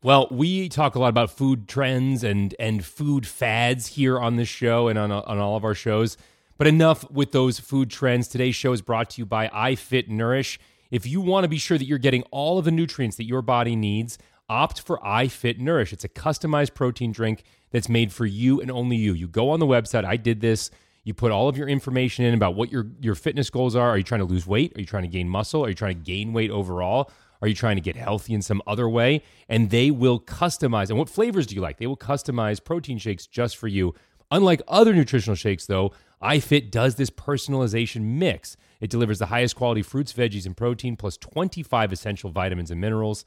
[0.00, 4.48] Well, we talk a lot about food trends and and food fads here on this
[4.48, 6.16] show and on on all of our shows.
[6.56, 8.28] But enough with those food trends.
[8.28, 10.60] Today's show is brought to you by iFit Nourish.
[10.92, 13.42] If you want to be sure that you're getting all of the nutrients that your
[13.42, 15.92] body needs, opt for iFit Nourish.
[15.92, 19.14] It's a customized protein drink that's made for you and only you.
[19.14, 20.04] You go on the website.
[20.04, 20.70] I did this.
[21.02, 23.88] You put all of your information in about what your your fitness goals are.
[23.88, 24.76] Are you trying to lose weight?
[24.76, 25.64] Are you trying to gain muscle?
[25.64, 27.10] Are you trying to gain weight overall?
[27.40, 29.22] Are you trying to get healthy in some other way?
[29.48, 30.90] And they will customize.
[30.90, 31.78] And what flavors do you like?
[31.78, 33.94] They will customize protein shakes just for you.
[34.30, 38.56] Unlike other nutritional shakes, though, iFit does this personalization mix.
[38.80, 43.24] It delivers the highest quality fruits, veggies, and protein, plus 25 essential vitamins and minerals.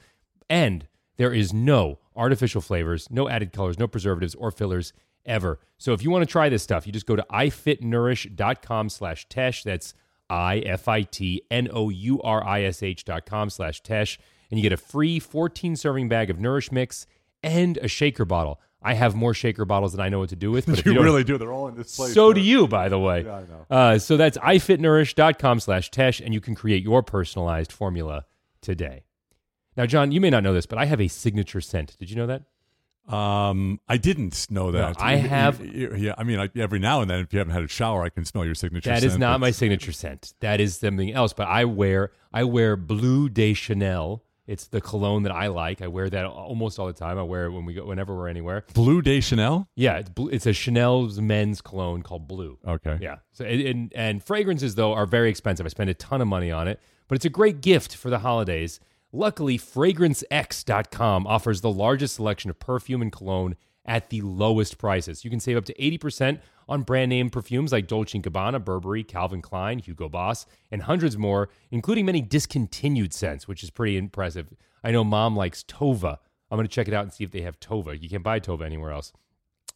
[0.50, 4.94] And there is no artificial flavors, no added colors, no preservatives or fillers
[5.26, 5.60] ever.
[5.78, 9.64] So if you want to try this stuff, you just go to ifitnourish.com slash Tesh.
[9.64, 9.94] That's
[10.32, 14.18] I-F-I-T-N-O-U-R-I-S-H dot com slash Tesh.
[14.50, 17.08] And you get a free 14 serving bag of Nourish Mix
[17.44, 18.60] and a shaker bottle.
[18.84, 20.66] I have more shaker bottles than I know what to do with.
[20.66, 21.38] But if you, you don't- really do.
[21.38, 22.14] They're all in this place.
[22.14, 23.24] so do you, by the way.
[23.24, 23.66] Yeah, I know.
[23.70, 28.26] Uh, so that's ifitnourish.com slash Tesh, and you can create your personalized formula
[28.62, 29.04] today.
[29.78, 31.96] Now, John, you may not know this, but I have a signature scent.
[31.98, 32.44] Did you know that?
[33.08, 34.96] Um, I didn't know that.
[35.00, 37.68] I have- Yeah, I mean, I, every now and then, if you haven't had a
[37.68, 38.90] shower, I can smell your signature.
[38.90, 39.20] That is scent.
[39.20, 40.34] not my signature scent.
[40.40, 41.34] That is something else.
[41.34, 44.24] But I wear I wear Bleu de Chanel.
[44.48, 45.82] It's the cologne that I like.
[45.82, 47.18] I wear that almost all the time.
[47.18, 48.66] I wear it when we go whenever we're anywhere.
[48.74, 49.70] Bleu de Chanel.
[49.76, 52.58] Yeah, it's blue, it's a Chanel's men's cologne called Blue.
[52.68, 52.98] Okay.
[53.02, 53.18] Yeah.
[53.34, 55.66] So and and fragrances though are very expensive.
[55.66, 58.20] I spend a ton of money on it, but it's a great gift for the
[58.20, 58.80] holidays.
[59.14, 63.56] Luckily, fragrancex.com offers the largest selection of perfume and cologne
[63.86, 65.24] at the lowest prices.
[65.24, 66.40] You can save up to 80%
[66.70, 71.18] on brand name perfumes like Dolce & Gabbana, Burberry, Calvin Klein, Hugo Boss, and hundreds
[71.18, 74.48] more, including many discontinued scents, which is pretty impressive.
[74.84, 76.18] I know mom likes Tova.
[76.50, 78.02] I'm going to check it out and see if they have Tova.
[78.02, 79.12] You can't buy Tova anywhere else.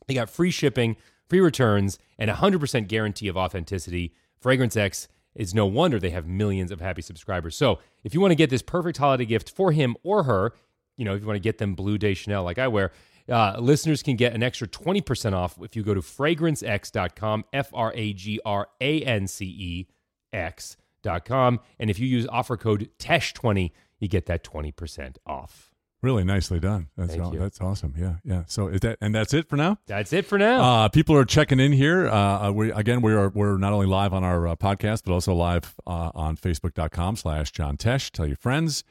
[0.08, 0.98] They got free shipping,
[1.28, 4.14] free returns, and a 100% guarantee of authenticity.
[4.40, 7.56] Fragrance X is no wonder they have millions of happy subscribers.
[7.56, 10.54] So, if you want to get this perfect holiday gift for him or her,
[10.98, 12.92] you know, if you want to get them Bleu de Chanel like I wear,
[13.30, 17.92] uh, listeners can get an extra 20% off if you go to fragrancex.com, F R
[17.96, 19.88] A G R A N C E
[20.32, 21.60] X.com.
[21.80, 25.75] And if you use offer code TESH20, you get that 20% off.
[26.06, 26.90] Really nicely done.
[26.96, 27.32] That's you.
[27.40, 27.96] that's awesome.
[27.98, 28.44] Yeah, yeah.
[28.46, 29.80] So is that and that's it for now.
[29.88, 30.62] That's it for now.
[30.62, 32.08] Uh, people are checking in here.
[32.08, 35.34] Uh, we again we are we're not only live on our uh, podcast but also
[35.34, 38.12] live uh, on Facebook.com slash John Tesh.
[38.12, 38.84] Tell your friends.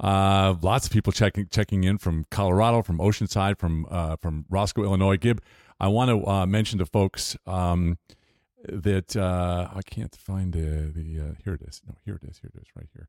[0.00, 4.82] Uh, lots of people checking checking in from Colorado, from Oceanside, from uh, from Roscoe,
[4.82, 5.18] Illinois.
[5.18, 5.40] Gib,
[5.78, 7.96] I want to uh, mention to folks um,
[8.68, 11.80] that uh, I can't find the the uh, here it is.
[11.86, 12.38] No, here it is.
[12.38, 12.66] Here it is.
[12.74, 13.06] Right here.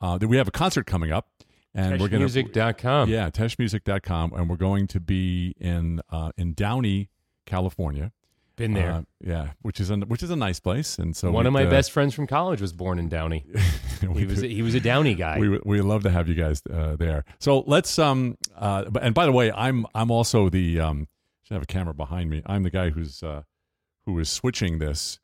[0.00, 1.26] Uh, that we have a concert coming up,
[1.74, 3.08] and we're going to TeshMusic.com.
[3.08, 4.32] yeah, teshmusic.com.
[4.32, 7.10] And we're going to be in uh, in Downey,
[7.46, 8.12] California.
[8.56, 8.92] Been there.
[8.92, 10.98] Uh, yeah, which is a which is a nice place.
[10.98, 13.46] And so One of my uh, best friends from college was born in Downey.
[14.00, 15.38] He was do- he was a Downey guy.
[15.38, 17.24] we we love to have you guys uh, there.
[17.38, 21.06] So let's um uh and by the way, I'm I'm also the um
[21.42, 22.40] should have a camera behind me.
[22.46, 23.42] I'm the guy who's uh
[24.06, 25.20] who is switching this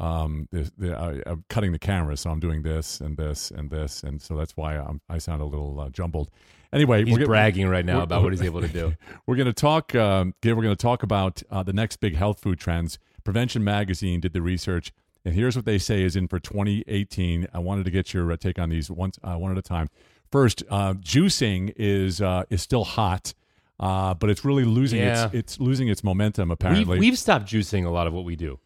[0.00, 3.70] um the, the I, I'm cutting the camera, so I'm doing this and this and
[3.70, 6.30] this, and so that's why I'm I sound a little uh, jumbled.
[6.72, 8.94] Anyway, He's we're bragging right now about what he's able to do.
[9.26, 9.94] We're going to talk.
[9.94, 12.98] Um, we're going to talk about uh, the next big health food trends.
[13.24, 14.92] Prevention Magazine did the research,
[15.24, 17.48] and here's what they say is in for 2018.
[17.52, 19.88] I wanted to get your uh, take on these once, uh, one at a time.
[20.30, 23.34] First, uh, juicing is uh, is still hot,
[23.80, 25.26] uh, but it's really losing Yeah.
[25.26, 26.48] its it's losing its momentum.
[26.50, 28.60] We've, Apparently, we've stopped juicing a lot of what we do.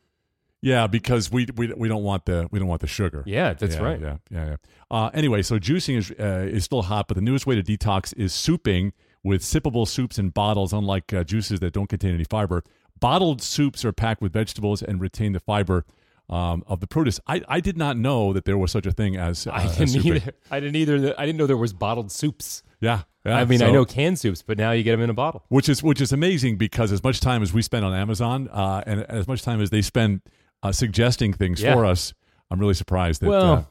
[0.65, 3.23] Yeah, because we, we we don't want the we don't want the sugar.
[3.27, 4.01] Yeah, that's yeah, right.
[4.01, 4.57] Yeah, yeah, yeah.
[4.91, 8.17] Uh, anyway, so juicing is uh, is still hot, but the newest way to detox
[8.17, 10.73] is souping with sippable soups in bottles.
[10.73, 12.65] Unlike uh, juices that don't contain any fiber,
[12.99, 15.85] bottled soups are packed with vegetables and retain the fiber
[16.31, 17.21] um, of the produce.
[17.27, 19.89] I, I did not know that there was such a thing as uh, I didn't
[19.89, 20.17] souping.
[20.17, 20.33] either.
[20.51, 21.15] I didn't either.
[21.19, 22.63] I didn't know there was bottled soups.
[22.81, 23.37] Yeah, yeah.
[23.37, 25.45] I mean, I know canned soups, but now you get them in a bottle.
[25.49, 28.83] which is which is amazing because as much time as we spend on Amazon uh,
[28.87, 30.23] and as much time as they spend
[30.65, 31.75] uh, suggesting things Yeah.
[31.75, 32.13] for us,
[32.51, 33.29] I'm really surprised that.
[33.29, 33.65] Well, uh,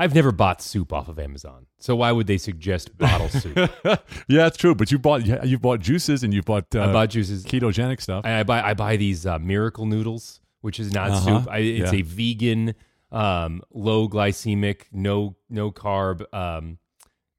[0.00, 3.56] I've never bought soup off of Amazon, so why would they suggest bottle soup?
[3.84, 3.96] yeah,
[4.28, 4.74] that's true.
[4.74, 7.44] But you bought you you bought juices and you bought uh, I bought juices.
[7.44, 8.24] ketogenic stuff.
[8.24, 11.40] I, I buy I buy these uh, miracle noodles, which is not Uh-huh.
[11.40, 11.48] soup.
[11.50, 11.98] I, it's Yeah.
[11.98, 12.74] a vegan,
[13.10, 16.22] um, low glycemic, no no carb.
[16.32, 16.78] Um,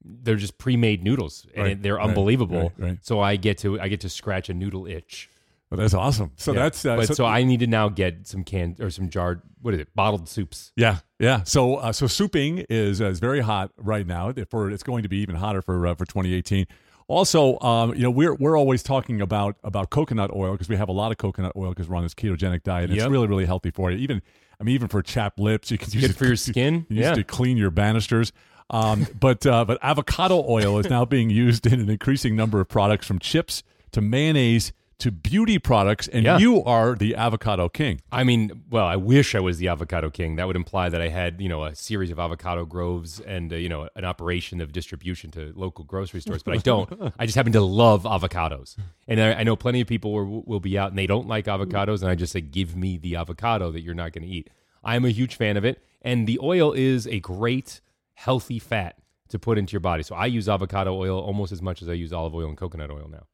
[0.02, 2.72] they're just pre-made noodles, and Right, it- they're unbelievable.
[2.78, 2.98] right, right.
[3.02, 5.30] So I get to I get to scratch a noodle itch.
[5.70, 6.32] Well, that's awesome.
[6.36, 6.62] So Yeah.
[6.62, 9.42] that's uh, but so, I need to now get some canned or some jarred.
[9.62, 9.94] What is it?
[9.94, 10.72] Bottled soups.
[10.74, 11.42] Yeah, yeah.
[11.44, 14.32] So, uh, so souping is uh, is very hot right now.
[14.50, 16.66] For it's going to be even hotter for uh, for 2018.
[17.06, 20.88] Also, um, you know, we're we're always talking about about coconut oil because we have
[20.88, 22.90] a lot of coconut oil because we're on this ketogenic diet.
[22.90, 23.10] It's Yep.
[23.10, 23.98] really really healthy for you.
[23.98, 24.22] Even
[24.60, 26.86] I mean, even for chapped lips, you can use good it for your skin.
[26.90, 27.14] You use Yeah.
[27.14, 28.32] to clean your banisters.
[28.70, 32.68] Um, but uh, but avocado oil is now being used in an increasing number of
[32.68, 33.62] products, from chips
[33.92, 36.38] to mayonnaise to beauty products, and Yeah.
[36.38, 38.00] you are the avocado king.
[38.12, 40.36] I mean, well, I wish I was the avocado king.
[40.36, 43.56] That would imply that I had, you know, a series of avocado groves and, uh,
[43.56, 46.42] you know, an operation of distribution to local grocery stores.
[46.42, 47.12] But I don't.
[47.18, 48.76] I just happen to love avocados,
[49.08, 51.46] and I, I know plenty of people will, will be out and they don't like
[51.46, 54.48] avocados, and I just say, give me the avocado that you're not going to eat.
[54.84, 57.80] I'm a huge fan of it, and the oil is a great
[58.14, 58.96] healthy fat
[59.28, 60.02] to put into your body.
[60.02, 62.90] So I use avocado oil almost as much as I use olive oil and coconut
[62.90, 63.26] oil now,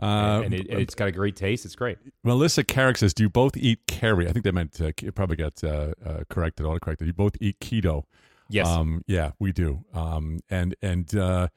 [0.00, 1.64] Uh, and, it, it's got a great taste.
[1.66, 1.98] It's great.
[2.24, 5.36] Melissa Carrick says, "Do you both eat carry?" I think they meant uh, it probably
[5.36, 7.06] got uh, uh, corrected, autocorrected.
[7.06, 8.04] You both eat keto.
[8.48, 8.66] Yes.
[8.66, 9.84] Um, yeah, we do.
[9.92, 11.48] Um, and and uh,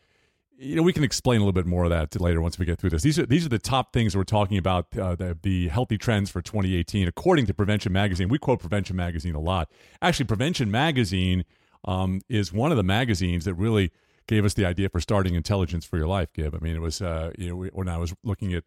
[0.57, 2.79] you know we can explain a little bit more of that later once we get
[2.79, 3.01] through this.
[3.01, 4.87] These are these are the top things we're talking about.
[4.97, 8.27] Uh, the, the healthy trends for 2018, according to Prevention Magazine.
[8.27, 9.71] We quote Prevention Magazine a lot.
[10.01, 11.45] Actually, Prevention Magazine
[11.85, 13.91] um, is one of the magazines that really
[14.27, 16.31] gave us the idea for starting intelligence for your life.
[16.33, 18.63] Gib, I mean, it was uh, you know when I was looking at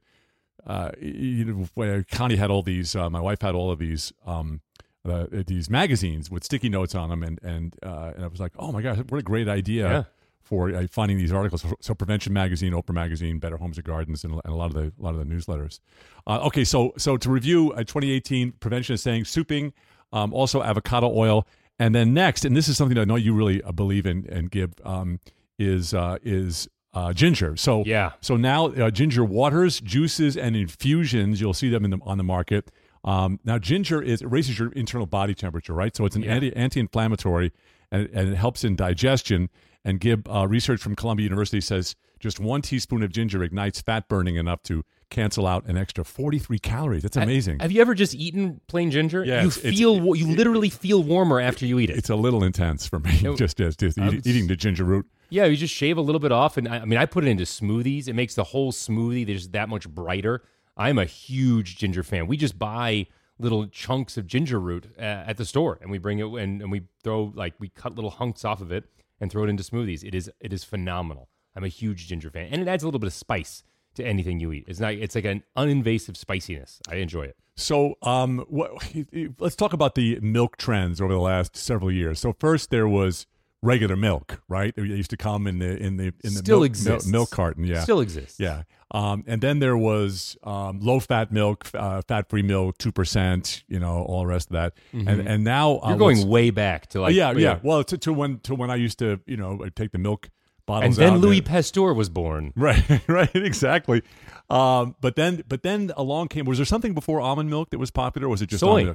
[0.67, 4.13] uh, you know, where Connie had all these, uh, my wife had all of these,
[4.27, 4.61] um,
[5.09, 8.53] uh, these magazines with sticky notes on them, and and uh, and I was like,
[8.59, 10.05] oh my gosh, what a great idea Yeah.
[10.43, 11.63] for uh, finding these articles.
[11.63, 14.75] So, so Prevention Magazine, Oprah Magazine, Better Homes and Gardens, and, and a lot of
[14.75, 15.79] the a lot of the newsletters.
[16.27, 19.73] Uh, okay, so so to review, uh, 2018 prevention is saying souping,
[20.13, 21.47] um, also avocado oil,
[21.79, 24.51] and then next, and this is something that I know you really believe in and
[24.51, 25.21] give um,
[25.59, 27.57] is uh, is uh, ginger.
[27.57, 28.13] So Yeah.
[28.21, 32.25] so now uh, ginger waters, juices, and infusions, you'll see them in the, on the
[32.25, 32.71] market.
[33.05, 35.95] Um, now ginger is it raises your internal body temperature, right?
[35.95, 36.35] So it's an Yeah.
[36.35, 37.53] anti anti-inflammatory,
[37.91, 39.49] and, and it helps in digestion.
[39.85, 44.09] And Gib uh, research from Columbia University says just one teaspoon of ginger ignites fat
[44.09, 47.03] burning enough to cancel out an extra 43 calories.
[47.03, 47.61] That's amazing.
[47.61, 49.25] Have you ever just eaten plain ginger?
[49.25, 51.99] Yeah, you feel you literally feel warmer after you eat it.
[51.99, 55.07] it's a little intense for me, No, just, just, just eat- eating the ginger root.
[55.29, 57.29] Yeah, you just shave a little bit off, and I, I mean, I put it
[57.29, 58.09] into smoothies.
[58.09, 60.43] It makes the whole smoothie just that much brighter.
[60.77, 62.27] I'm a huge ginger fan.
[62.27, 63.07] We just buy
[63.39, 66.71] little chunks of ginger root uh, at the store, and we bring it and, and
[66.71, 68.85] we throw like we cut little hunks off of it
[69.21, 70.05] and throw it into smoothies.
[70.05, 71.29] It is it is phenomenal.
[71.55, 73.63] I'm a huge ginger fan, and it adds a little bit of spice
[73.95, 74.65] to anything you eat.
[74.69, 76.81] It's not it's like an uninvasive spiciness.
[76.89, 77.37] I enjoy it.
[77.59, 78.71] So, um, what,
[79.39, 82.21] let's talk about the milk trends over the last several years.
[82.21, 83.27] So, first there was
[83.67, 84.73] regular milk, right?
[84.77, 87.11] It used to come in the in the in the Still milk, exists.
[87.11, 88.39] milk carton, yeah, Still exists.
[88.41, 88.63] yeah.
[88.93, 93.65] Um, and then there was um, low fat milk, uh, fat free milk, two percent,
[93.69, 94.75] you know, all the rest of that.
[94.93, 95.89] And and now uh, Mm-hmm.
[95.91, 97.59] You're going way back to like yeah, yeah.
[97.63, 100.31] Well, to, to when to when I used to, you know, take the milk
[100.67, 100.99] bottles.
[100.99, 102.53] and then Louis and- Pasteur was born.
[102.57, 104.03] Right, right, exactly.
[104.49, 106.45] Um, but then, but then along came.
[106.45, 108.29] Was there something before almond milk that was popular?
[108.29, 108.95] Or was it just Soy.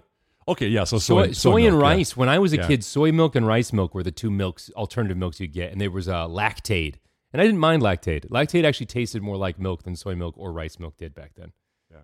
[0.51, 0.83] Okay, yeah.
[0.85, 1.89] So soy, soy, soy and milk, yeah.
[1.89, 2.17] rice.
[2.17, 2.67] When I was a Yeah.
[2.67, 5.79] kid, soy milk and rice milk were the two milks, alternative milks you'd get, and
[5.79, 6.95] there was uh, Lactaid,
[7.31, 8.27] and I didn't mind Lactaid.
[8.29, 11.51] Lactaid actually tasted more like milk than soy milk or rice milk did back then.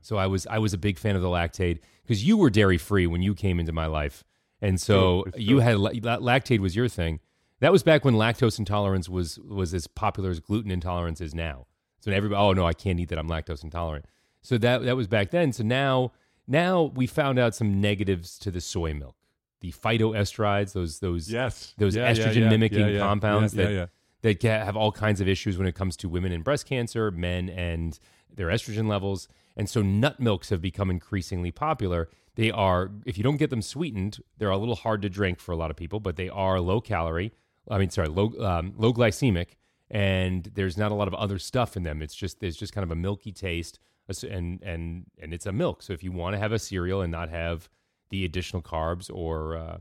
[0.02, 2.78] So I was I was a big fan of the Lactaid because you were dairy
[2.78, 4.24] free when you came into my life,
[4.62, 7.20] and so you had la- la- Lactaid was your thing.
[7.62, 11.68] That was back when lactose intolerance was was as popular as gluten intolerance is now.
[12.02, 13.18] So everybody, oh no, I can't eat that.
[13.18, 14.06] I'm lactose intolerant.
[14.42, 15.52] So that that was back then.
[15.54, 16.12] So now
[16.48, 19.16] now we found out some negatives to the soy milk,
[19.62, 23.90] the phytoesterides, those those Yes, those Yeah, estrogen yeah, mimicking yeah, yeah, compounds that
[24.22, 27.50] that have all kinds of issues when it comes to women and breast cancer, men
[27.50, 28.00] and
[28.34, 29.28] their estrogen levels.
[29.56, 32.10] And so nut milks have become increasingly popular.
[32.36, 35.52] They are, if you don't get them sweetened, they're a little hard to drink for
[35.52, 37.34] a lot of people, but they are low calorie.
[37.70, 39.56] I mean, sorry, low um, low glycemic,
[39.90, 42.02] and there's not a lot of other stuff in them.
[42.02, 45.82] It's just there's just kind of a milky taste, and and and it's a milk.
[45.82, 47.70] So if you want to have a cereal and not have
[48.10, 49.78] the additional carbs or uh,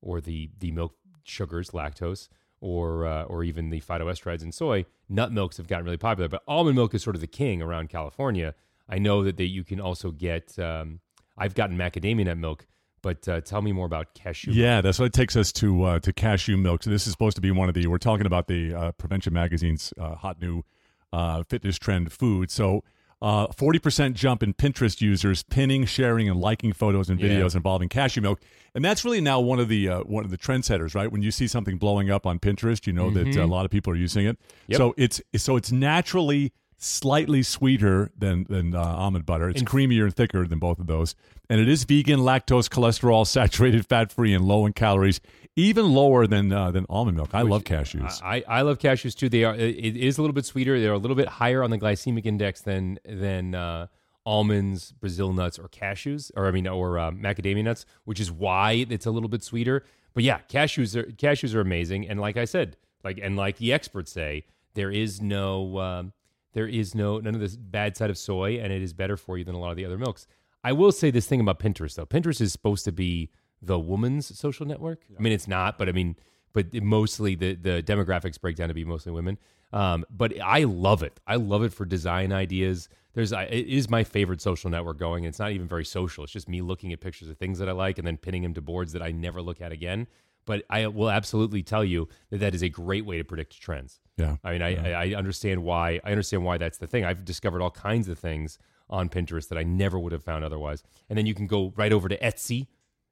[0.00, 2.28] or the the milk sugars, lactose,
[2.60, 6.28] or uh, or even the phytoesterides in soy, nut milks have gotten really popular.
[6.28, 8.54] But almond milk is sort of the king around California.
[8.88, 10.58] I know that they, you can also get.
[10.58, 11.00] Um,
[11.36, 12.66] I've gotten macadamia nut milk,
[13.02, 14.52] But uh, tell me more about cashew.
[14.52, 16.82] Yeah, that's what it takes us to uh, to cashew milk.
[16.82, 17.86] So this is supposed to be one of the.
[17.86, 20.64] We're talking about the uh, Prevention Magazine's uh, hot new
[21.12, 22.50] uh, fitness trend food.
[22.50, 22.84] So.
[23.22, 27.28] Uh, Forty percent jump in Pinterest users pinning, sharing, and liking photos and Yeah.
[27.28, 28.40] videos involving cashew milk,
[28.74, 31.10] and that's really now one of the uh, one of the trendsetters, right?
[31.12, 33.70] When you see something blowing up on Pinterest, you know that uh, a lot of
[33.70, 34.38] people are using it.
[34.68, 34.78] Yep.
[34.78, 39.50] So it's so it's naturally slightly sweeter than than uh, almond butter.
[39.50, 41.14] It's And- creamier and thicker than both of those,
[41.50, 45.20] and it is vegan, lactose, cholesterol, saturated fat free, and low in calories.
[45.56, 47.30] Even lower than uh, than almond milk.
[47.32, 48.22] I love cashews.
[48.22, 49.28] I, I love cashews too.
[49.28, 50.80] They are it, it is a little bit sweeter.
[50.80, 53.88] They're a little bit higher on the glycemic index than than uh,
[54.24, 58.86] almonds, Brazil nuts, or cashews, or I mean, or uh, macadamia nuts, which is why
[58.88, 59.84] it's a little bit sweeter.
[60.14, 62.08] But yeah, cashews are cashews are amazing.
[62.08, 66.12] And like I said, like and like the experts say, there is no um,
[66.52, 69.36] there is no none of this bad side of soy, and it is better for
[69.36, 70.26] you than a lot of the other milks.
[70.62, 72.06] I will say this thing about Pinterest though.
[72.06, 73.30] Pinterest is supposed to be
[73.62, 75.02] the woman's social network.
[75.18, 76.16] I mean, it's not, but I mean,
[76.52, 79.38] but it mostly the the demographics break down to be mostly women.
[79.72, 81.20] Um, but I love it.
[81.26, 82.88] I love it for design ideas.
[83.14, 85.24] There's I- it is my favorite social network going.
[85.24, 86.24] And it's not even very social.
[86.24, 88.54] It's just me looking at pictures of things that I like and then pinning them
[88.54, 90.06] to boards that I never look at again.
[90.46, 94.00] But I will absolutely tell you that that is a great way to predict trends.
[94.16, 94.36] yeah.
[94.42, 96.00] I mean, I, I I understand why.
[96.02, 97.04] I understand why that's the thing.
[97.04, 100.82] I've discovered all kinds of things on Pinterest that I never would have found otherwise.
[101.08, 102.66] And then you can go right over to Etsy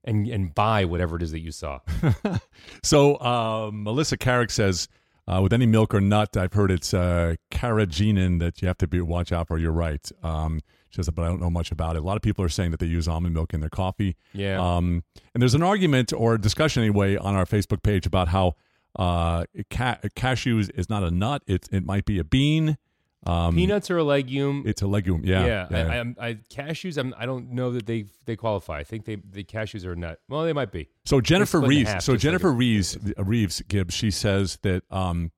[0.04, 1.80] and and buy whatever it is that you saw.
[2.82, 4.88] So uh, Melissa Carrick says,
[5.26, 8.86] uh, with any milk or nut, I've heard it's uh, carrageenan that you have to
[8.86, 9.58] be watch out for.
[9.58, 10.10] You're right.
[10.22, 11.98] Um, she says, but I don't know much about it.
[11.98, 14.16] A lot of people are saying that they use almond milk in their coffee.
[14.32, 14.58] Yeah.
[14.60, 18.54] Um, and there's an argument or a discussion anyway on our Facebook page about how
[18.96, 21.42] uh, ca- cashews is not a nut.
[21.46, 22.78] It it might be a bean.
[23.26, 24.62] Um, Peanuts are a legume.
[24.64, 25.22] It's a legume.
[25.24, 25.44] Yeah.
[25.44, 25.76] yeah, yeah.
[25.88, 26.96] I, I'm- I, cashews.
[26.98, 28.78] I'm, I don't know that they they qualify.
[28.78, 30.20] I think they the cashews are a nut.
[30.28, 30.88] Well, they might be.
[31.04, 31.90] So Jennifer split in Reeves.
[31.90, 33.94] half, so just like Jennifer a- Reeves Reeves Gibbs.
[33.94, 35.32] She says that um,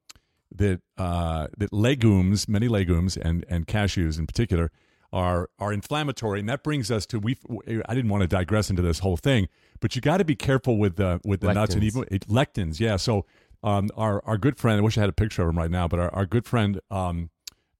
[0.55, 4.71] that uh, that legumes, many legumes, and and cashews in particular,
[5.13, 7.39] are are inflammatory, and that brings us to we.
[7.89, 9.49] I didn't want to digress into this whole thing,
[9.81, 11.87] but you got to be careful with the with the nuts and Lectins.
[11.87, 12.79] even it, lectins.
[12.79, 12.97] Yeah.
[12.97, 13.25] So
[13.63, 14.79] um, our our good friend.
[14.79, 16.79] I wish I had a picture of him right now, but our, our good friend.
[16.91, 17.31] Um,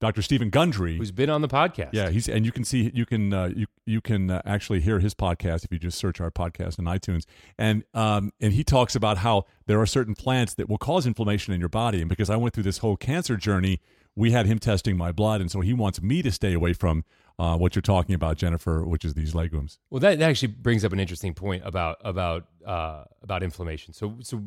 [0.01, 0.21] Dr.
[0.23, 1.91] Steven Gundry, Who's been on the podcast?
[1.93, 4.99] yeah, he's and you can see you can uh, you you can uh, actually hear
[4.99, 7.25] his podcast if you just search our podcast on iTunes,
[7.57, 11.53] and um and he talks about how there are certain plants that will cause inflammation
[11.53, 13.79] in your body, and because I went through this whole cancer journey,
[14.15, 17.05] we had him testing my blood, and so he wants me to stay away from
[17.37, 19.79] uh, what you're talking about, Jennifer, which is these legumes.
[19.89, 23.93] Well, that, that actually brings up an interesting point about about uh, about inflammation.
[23.93, 24.43] So, so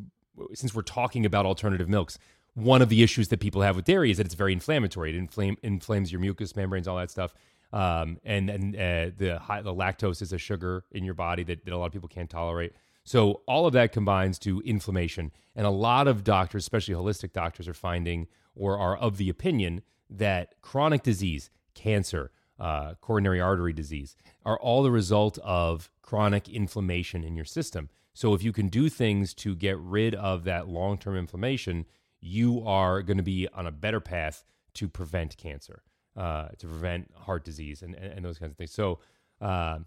[0.52, 2.18] since we're talking about alternative milks,
[2.54, 5.11] one of the issues that people have with dairy is that it's very inflammatory.
[5.11, 7.34] It inflame, inflames your mucous membranes, all that stuff.
[7.73, 11.64] Um, and and uh, the high, the lactose is a sugar in your body that,
[11.64, 12.73] that a lot of people can't tolerate.
[13.02, 17.66] So all of that combines to inflammation, and a lot of doctors, especially holistic doctors,
[17.66, 22.30] are finding or are of the opinion that chronic disease, cancer,
[22.61, 27.88] uh, coronary artery disease, are all the result of chronic inflammation in your system.
[28.14, 31.87] So if you can do things to get rid of that long term inflammation,
[32.25, 35.83] you are going to be on a better path to prevent cancer,
[36.16, 38.73] uh, to prevent heart disease, and, and, and those kinds of things.
[38.73, 39.00] So.
[39.40, 39.81] Uh,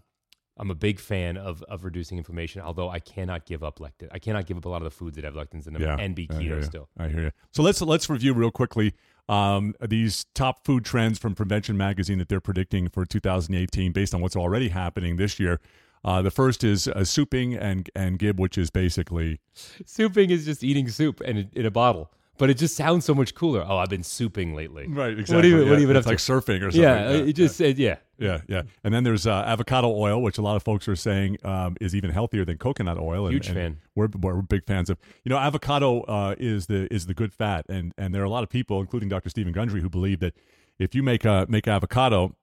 [0.60, 4.08] I'm a big fan of, of reducing inflammation, although I cannot give up lectin.
[4.10, 6.16] I cannot give up a lot of the foods that have lectins in them and
[6.16, 6.62] be keto you.
[6.62, 6.88] still.
[6.98, 7.30] I hear you.
[7.52, 8.92] So let's let's review real quickly
[9.28, 14.20] um, these top food trends from Prevention Magazine that they're predicting for 2018 based on
[14.20, 15.60] what's already happening this year.
[16.04, 20.64] Uh, the first is uh, souping and and gib, which is basically Souping is just
[20.64, 23.64] eating soup in in a bottle, but it just sounds so much cooler.
[23.66, 24.86] Oh, I've been souping lately.
[24.86, 25.18] right.
[25.18, 25.36] Exactly.
[25.36, 26.32] What do you, what do you even it's up like to?
[26.32, 26.82] surfing or something.
[26.82, 27.96] Yeah, it just said yeah.
[28.18, 28.62] yeah, yeah.
[28.84, 31.94] And then there's uh, avocado oil, which a lot of folks are saying um, is
[31.94, 33.26] even healthier than coconut oil.
[33.26, 33.78] And, Huge and fan.
[33.94, 34.98] We're, we're big fans of.
[35.24, 38.30] You know, avocado uh, is the is the good fat, and and there are a
[38.30, 39.28] lot of people, including Dr.
[39.28, 40.34] Steven Gundry, who believe that
[40.78, 42.34] if you make a make avocado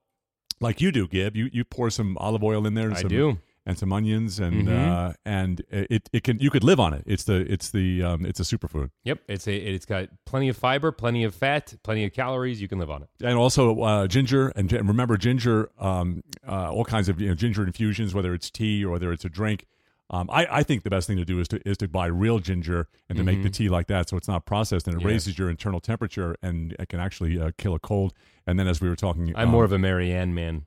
[0.59, 2.87] like you do, Gib, you you pour some olive oil in there.
[2.87, 3.37] And I some, do.
[3.67, 5.09] And some onions, and Mhm.
[5.09, 7.01] uh, and it it can you could live on it.
[7.07, 8.91] It's the it's the um, it's a superfood.
[9.05, 12.61] Yep, it's a it's got plenty of fiber, plenty of fat, plenty of calories.
[12.61, 13.09] You can live on it.
[13.23, 17.33] and also uh, ginger and gi- remember ginger um, uh, all kinds of you know,
[17.33, 19.65] ginger infusions whether it's tea or whether it's a drink
[20.11, 22.37] um, I, I think the best thing to do is to is to buy real
[22.37, 25.07] ginger and to make the tea like that so it's not processed and it Mm-hmm.
[25.07, 25.13] Yeah.
[25.13, 28.13] raises your internal temperature and it can actually uh, kill a cold
[28.45, 30.65] and then as we were talking I'm um, more of a Mary Ann man.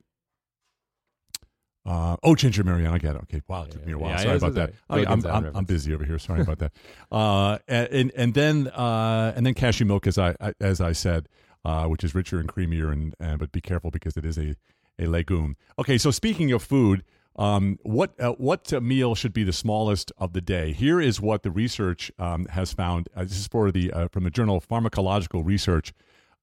[1.87, 4.11] Uh, oh ginger Mary Ann I get it okay wow it took me a while
[4.11, 5.07] Yeah, sorry about that okay.
[5.09, 6.73] Oh, I'm, I'm, busy over here sorry about that
[7.11, 11.29] uh, and and then uh, and then cashew milk as I, I as I said
[11.65, 14.55] uh, which is richer and creamier and, and but be careful because it is a
[14.99, 15.57] a legume.
[15.79, 17.05] Okay, so speaking of food,
[17.37, 20.73] Um, what uh, what meal should be the smallest of the day?
[20.73, 23.09] Here is what the research um, has found.
[23.15, 25.93] Uh, this is for the uh, from the journal Pharmacological Research.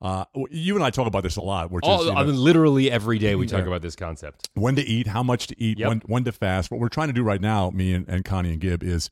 [0.06, 1.72] Uh, you and I talk about this a lot.
[1.72, 3.68] Which All, is, you I mean, literally every day we talk Yeah.
[3.68, 4.50] about this concept.
[4.54, 5.88] when to eat, how much to eat, Yep.
[5.90, 6.70] when when to fast.
[6.70, 9.10] What we're trying to do right now, me and, and Connie and Gib, is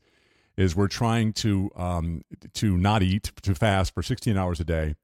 [0.56, 2.22] is we're trying to um
[2.54, 4.94] to not eat to fast for 16 hours a day,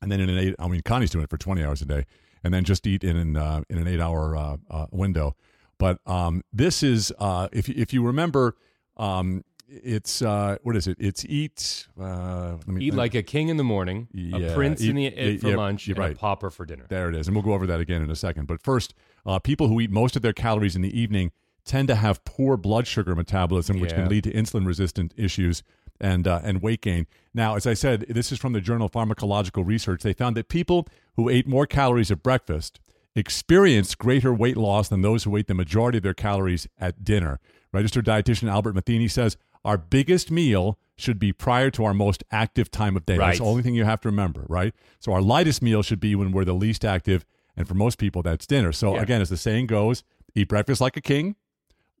[0.00, 0.54] and then in an eight.
[0.60, 2.04] I mean, Connie's doing it for 20 hours a day,
[2.44, 5.34] and then just eat in an uh, in an eight hour uh, uh, window.
[5.78, 8.56] But um, this is uh, if you- if you remember,
[8.96, 10.96] um, it's uh, what is it?
[11.00, 11.86] It's eat.
[12.00, 15.06] Uh, let me Eat like a king in the morning, Yeah, a prince in the
[15.06, 16.12] eat- for yeah, lunch, and right.
[16.12, 16.86] a pauper for dinner.
[16.88, 17.26] There it is.
[17.26, 18.46] And we'll go over that again in a second.
[18.46, 18.94] But first,
[19.24, 21.32] uh, people who eat most of their calories in the evening
[21.64, 23.98] tend to have poor blood sugar metabolism, which Yeah.
[24.02, 25.62] can lead to insulin resistant issues
[26.00, 27.06] and, uh, and weight gain.
[27.34, 30.02] Now, as I said, this is from the journal of Pharmacological Research.
[30.02, 32.78] They found that people who ate more calories at breakfast
[33.16, 37.40] experienced greater weight loss than those who ate the majority of their calories at dinner.
[37.72, 42.70] Registered dietitian Albert Matheny says our biggest meal should be prior to our most active
[42.70, 43.18] time of day.
[43.18, 44.72] That's the only thing you have to remember, right?
[44.98, 48.22] So our lightest meal should be when we're the least active, and for most people,
[48.22, 48.72] that's dinner.
[48.72, 49.02] So Yeah.
[49.02, 50.04] again, as the saying goes,
[50.34, 51.36] eat breakfast like a king,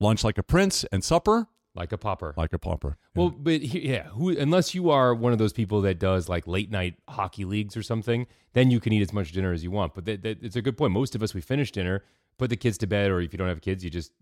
[0.00, 2.32] lunch like a prince, and supper like a pauper.
[2.38, 2.96] like a pauper.
[3.14, 6.46] Well, but he- yeah, who, unless you are one of those people that does like
[6.46, 9.70] late night hockey leagues or something, then you can eat as much dinner as you
[9.70, 9.94] want.
[9.94, 10.92] But that, that, it's a good point.
[10.94, 12.02] Most of us, we finish dinner,
[12.38, 14.12] put the kids to bed, or if you don't have kids, you just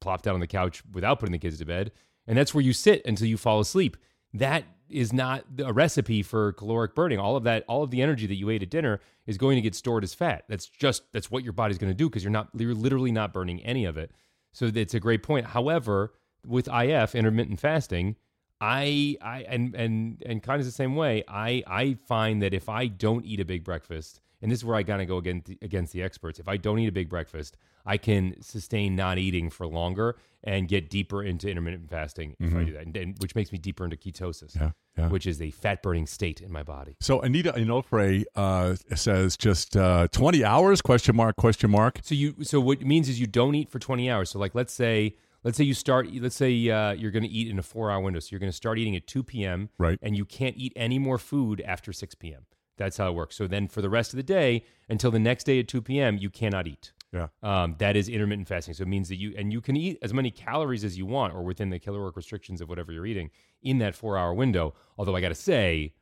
[0.00, 1.92] plop down on the couch without putting the kids to bed.
[2.28, 3.96] And that's where you sit until you fall asleep.
[4.32, 7.18] That is not a recipe for caloric burning.
[7.18, 9.62] All of that, all of the energy that you ate at dinner is going to
[9.62, 10.44] get stored as fat.
[10.48, 13.32] That's just, that's what your body's going to do because you're not, you're literally not
[13.32, 14.12] burning any of it.
[14.52, 15.46] So it's a great point.
[15.46, 16.12] However,
[16.46, 18.16] with IF, intermittent fasting,
[18.60, 21.22] I I and and and kind of the same way.
[21.28, 24.76] I I find that if I don't eat a big breakfast, and this is where
[24.76, 26.38] I gotta go against against the experts.
[26.38, 30.68] If I don't eat a big breakfast, I can sustain not eating for longer and
[30.68, 33.84] get deeper into intermittent fasting if I do that, and, and which makes me deeper
[33.84, 35.08] into ketosis, Yeah, yeah.
[35.08, 36.96] which is a fat burning state in my body.
[37.00, 40.80] So Anita Inofre uh, says just uh, 20 hours?
[40.80, 41.34] Question mark?
[41.36, 41.98] Question mark?
[42.02, 44.30] So you so what it means is you don't eat for 20 hours.
[44.30, 47.48] So like let's say let's say you start let's say uh, you're going to eat
[47.48, 48.20] in a 4-hour window.
[48.20, 49.70] So you're going to start eating at 2 p.m.
[49.78, 49.98] Right.
[50.02, 52.42] and you can't eat any more food after 6 p.m.
[52.78, 53.36] That's how it works.
[53.36, 56.16] So then for the rest of the day until the next day at 2 p.m.
[56.16, 56.92] you cannot eat.
[57.12, 57.28] Yeah.
[57.42, 58.74] Um, that is intermittent fasting.
[58.74, 61.34] So it means that you and you can eat as many calories as you want
[61.34, 63.30] or within the caloric restrictions of whatever you're eating
[63.62, 64.74] in that 4-hour window.
[64.96, 65.94] Although I got to say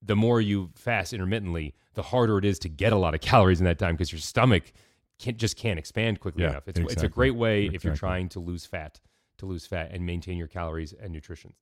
[0.00, 3.60] the more you fast intermittently, the harder it is to get a lot of calories
[3.60, 4.72] in that time because your stomach
[5.18, 6.68] can't, just can't expand quickly Yeah, enough.
[6.68, 9.00] It's, it's a great way if you're trying to lose fat,
[9.38, 11.52] to lose fat and maintain your calories and nutrition.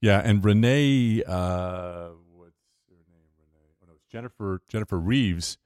[0.00, 2.54] Yeah, and Renee, uh, what's
[2.88, 3.26] her name?
[3.36, 3.74] Renee.
[3.82, 4.62] Oh no, it's Jennifer.
[4.68, 5.58] Jennifer Reeves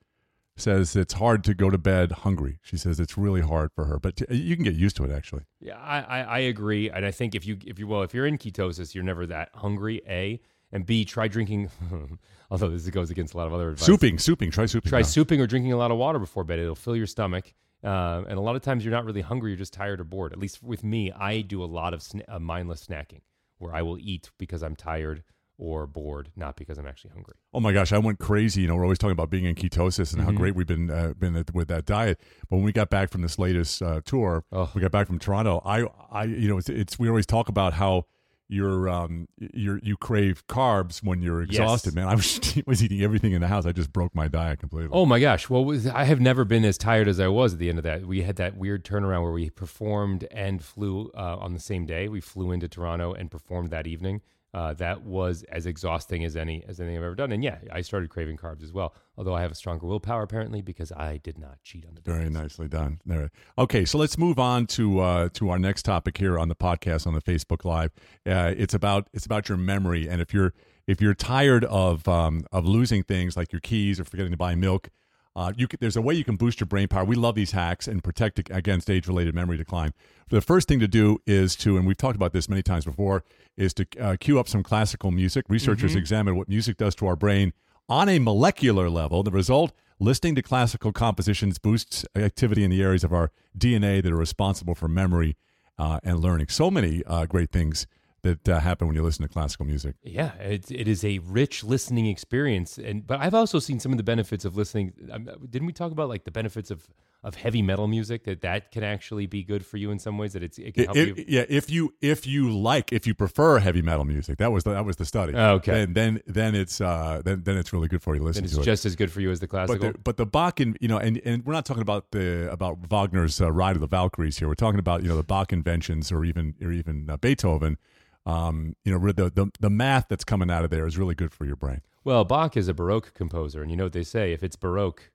[0.57, 2.59] says it's hard to go to bed hungry.
[2.63, 5.11] She says it's really hard for her, but t- you can get used to it.
[5.11, 8.13] Actually, Yeah, I, I, I agree, and I think if you if you well if
[8.15, 10.03] you're in ketosis, you're never that hungry.
[10.07, 11.71] A and B, try drinking.
[12.51, 13.89] although this goes against a lot of other advice.
[13.89, 14.53] souping, souping.
[14.53, 14.89] Try souping.
[14.89, 15.07] Try now.
[15.07, 16.59] souping or drinking a lot of water before bed.
[16.59, 17.55] It'll fill your stomach.
[17.83, 20.33] Uh, and a lot of times you're not really hungry, you're just tired or bored.
[20.33, 23.23] At least with me, I do a lot of sna- uh, mindless snacking
[23.59, 25.25] where I will eat because I'm tired
[25.59, 27.35] or bored, not because I'm actually hungry.
[27.55, 28.63] Oh my gosh, I went crazy.
[28.63, 30.31] You know, we're always talking about being in ketosis and Mm-hmm.
[30.31, 32.21] how great we've been uh, been at- with that diet.
[32.49, 34.71] But when we got back from this latest uh, tour, Oh.
[34.75, 35.63] we got back from Toronto.
[35.65, 38.07] I, I, you know, it's, it's we always talk about how
[38.49, 41.95] you're um you're you crave carbs when you're exhausted.
[41.95, 43.65] Man, I was was eating everything in the house.
[43.65, 44.91] I just broke my diet completely.
[44.93, 45.49] Oh my gosh.
[45.49, 47.85] Well, was- I have never been as tired as I was at the end of
[47.85, 48.05] that.
[48.05, 52.09] We had that weird turnaround where we performed and flew uh, on the same day.
[52.09, 54.21] We flew into Toronto and performed that evening.
[54.55, 57.33] Uh, that was as exhausting as any as anything I've ever done.
[57.33, 58.95] And yeah, I started craving carbs as well.
[59.17, 62.29] Although I have a stronger willpower apparently because I did not cheat on the Very
[62.29, 63.01] nicely done.
[63.07, 63.31] There.
[63.57, 67.07] Okay, so let's move on to uh, to our next topic here on the podcast
[67.07, 67.93] on the Facebook Live.
[68.27, 70.53] Uh, it's about it's about your memory, and if you're
[70.87, 74.55] if you're tired of um, of losing things like your keys or forgetting to buy
[74.55, 74.91] milk,
[75.35, 77.05] uh, you can, there's a way you can boost your brain power.
[77.05, 79.95] We love these hacks and protect ag- against age related memory decline.
[80.29, 83.25] The first thing to do is to, and we've talked about this many times before,
[83.57, 85.47] is to uh, cue up some classical music.
[85.49, 87.53] Researchers examine what music does to our brain
[87.89, 89.23] on a molecular level.
[89.23, 94.13] The result listening to classical compositions boosts activity in the areas of our DNA that
[94.13, 95.37] are responsible for memory
[95.79, 96.49] uh, and learning.
[96.49, 97.87] So many uh, great things
[98.23, 99.97] that uh, happen when you listen to classical music.
[100.03, 103.99] Yeah, it, it is a rich listening experience, and but I've also seen some of
[103.99, 104.93] the benefits of listening.
[105.11, 106.89] Um, didn't we talk about like the benefits of
[107.25, 110.33] of heavy metal music that that can actually be good for you in some ways
[110.33, 113.15] that it's it can help If- you yeah, if you if you like if you
[113.15, 115.35] prefer heavy metal music, that was the, that was the study.
[115.35, 115.73] Oh, okay.
[115.73, 118.47] then then then it's uh then then it's really good for you to listen then
[118.47, 118.65] it's to it.
[118.65, 120.89] just as good for you as the classical but the, but the Bach and you
[120.89, 124.39] know and, and we're not talking about the about Wagner's uh, Ride of the Valkyries
[124.39, 124.49] here.
[124.49, 127.79] We're talking about you know the Bach inventions or even or even uh, Beethoven.
[128.25, 131.33] Um, you know the, the the math that's coming out of there is really good
[131.33, 131.81] for your brain.
[132.05, 135.11] well bach is a baroque composer and you know what they say if it's baroque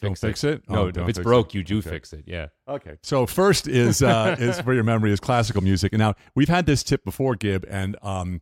[0.00, 0.62] Don't fix fix it?
[0.70, 1.54] no Oh, if it's fix baroque it.
[1.58, 1.90] you do Okay.
[1.90, 2.96] fix it yeah Okay.
[3.02, 5.92] So first is uh, is for your memory is classical music.
[5.92, 8.40] And now we've had this tip before, Gib, and um,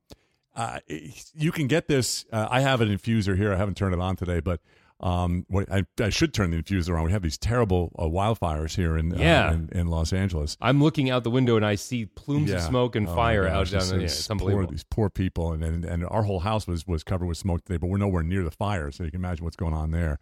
[0.55, 0.81] uh,
[1.35, 2.27] you can get this.
[2.31, 3.53] Uh, I have an infuser here.
[3.55, 4.61] I haven't turned it on today, but
[5.02, 7.04] um, what, I, I should turn the infuser on.
[7.04, 9.52] We have these terrible uh, wildfires here in, uh, Yeah.
[9.52, 10.56] in in Los Angeles.
[10.60, 13.68] i'm looking out the window and i see plumes of smoke and Oh, fire out
[13.70, 16.86] down there yeah, it's poor, these poor people, and, and and our whole house was
[16.86, 19.44] was covered with smoke today, but we're nowhere near the fire, so you can imagine
[19.44, 20.18] what's going on there.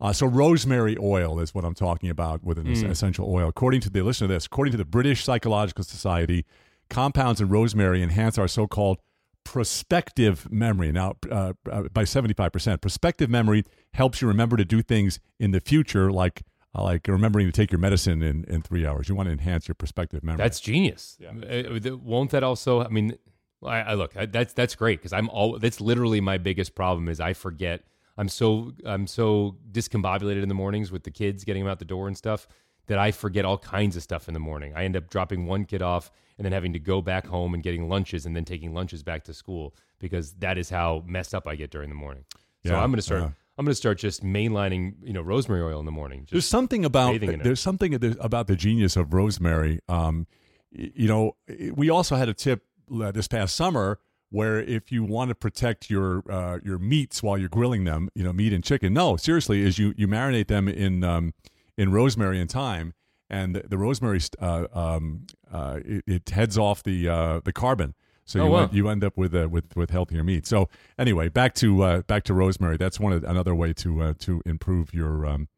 [0.00, 3.48] Uh, so rosemary oil is what I'm talking about with an es- essential oil.
[3.48, 6.44] According to the listen to this, according to the British Psychological Society,
[6.90, 8.98] compounds in rosemary enhance our so-called
[9.44, 10.92] prospective memory.
[10.92, 15.60] Now, uh, uh, by 75%, prospective memory helps you remember to do things in the
[15.60, 16.42] future, like
[16.74, 19.08] uh, like remembering to take your medicine in, in three hours.
[19.08, 20.38] You want to enhance your prospective memory.
[20.38, 21.18] That's genius.
[21.26, 22.82] Uh, th- won't that also?
[22.82, 23.18] I mean,
[23.62, 24.16] I, I look.
[24.16, 25.58] I, that's that's great because I'm all.
[25.58, 27.82] That's literally my biggest problem is I forget.
[28.16, 31.84] I'm so I'm so discombobulated in the mornings with the kids getting them out the
[31.84, 32.46] door and stuff
[32.86, 34.72] that I forget all kinds of stuff in the morning.
[34.74, 37.62] I end up dropping one kid off and then having to go back home and
[37.62, 41.46] getting lunches and then taking lunches back to school because that is how messed up
[41.46, 42.24] I get during the morning.
[42.64, 43.22] So I'm going to start.
[43.22, 43.30] yeah.
[43.58, 46.20] I'm going to start just mainlining, you know, rosemary oil in the morning.
[46.20, 49.80] Just There's something about there's something about the genius of rosemary.
[49.88, 50.26] Um,
[50.70, 51.36] you know,
[51.74, 52.64] we also had a tip
[53.00, 53.98] uh, this past summer
[54.30, 58.24] where if you want to protect your uh, your meats while you're grilling them, you
[58.24, 58.94] know, meat and chicken.
[58.94, 61.34] No, seriously, is you you marinate them in um,
[61.76, 62.94] in rosemary and thyme,
[63.30, 67.94] and the, the rosemary uh, um, uh, it, it heads off the uh, the carbon.
[68.24, 68.62] So Oh, you, wow.
[68.62, 70.46] end, you end up with uh, with with healthier meat.
[70.46, 72.76] So anyway, back to uh, back to rosemary.
[72.76, 75.48] That's one of, another way to uh, to improve your um,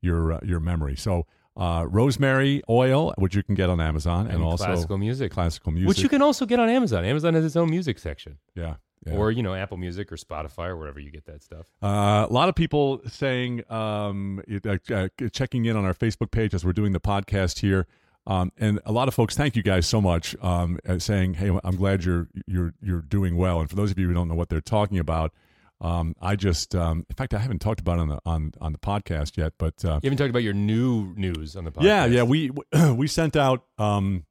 [0.00, 0.96] your uh, your memory.
[0.96, 5.32] So uh, rosemary oil, which you can get on Amazon, and, and also classical music,
[5.32, 7.04] classical music, which you can also get on Amazon.
[7.04, 8.38] Amazon has its own music section.
[8.54, 8.76] yeah.
[9.06, 9.14] Yeah.
[9.14, 11.66] or you know Apple Music or Spotify or wherever you get that stuff.
[11.82, 16.54] Uh, a lot of people saying, um, uh, uh, checking in on our Facebook page
[16.54, 17.86] as we're doing the podcast here,
[18.26, 21.50] um, and a lot of folks, thank you guys so much, um, uh, saying, "Hey,
[21.62, 24.34] I'm glad you're you're you're doing well." And for those of you who don't know
[24.34, 25.32] what they're talking about,
[25.80, 28.72] um, I just, um, in fact, I haven't talked about it on the on on
[28.72, 31.84] the podcast yet, but uh, You haven't talked about your new news on the podcast.
[31.84, 32.22] yeah, yeah.
[32.22, 32.50] We
[32.94, 34.24] we sent out um,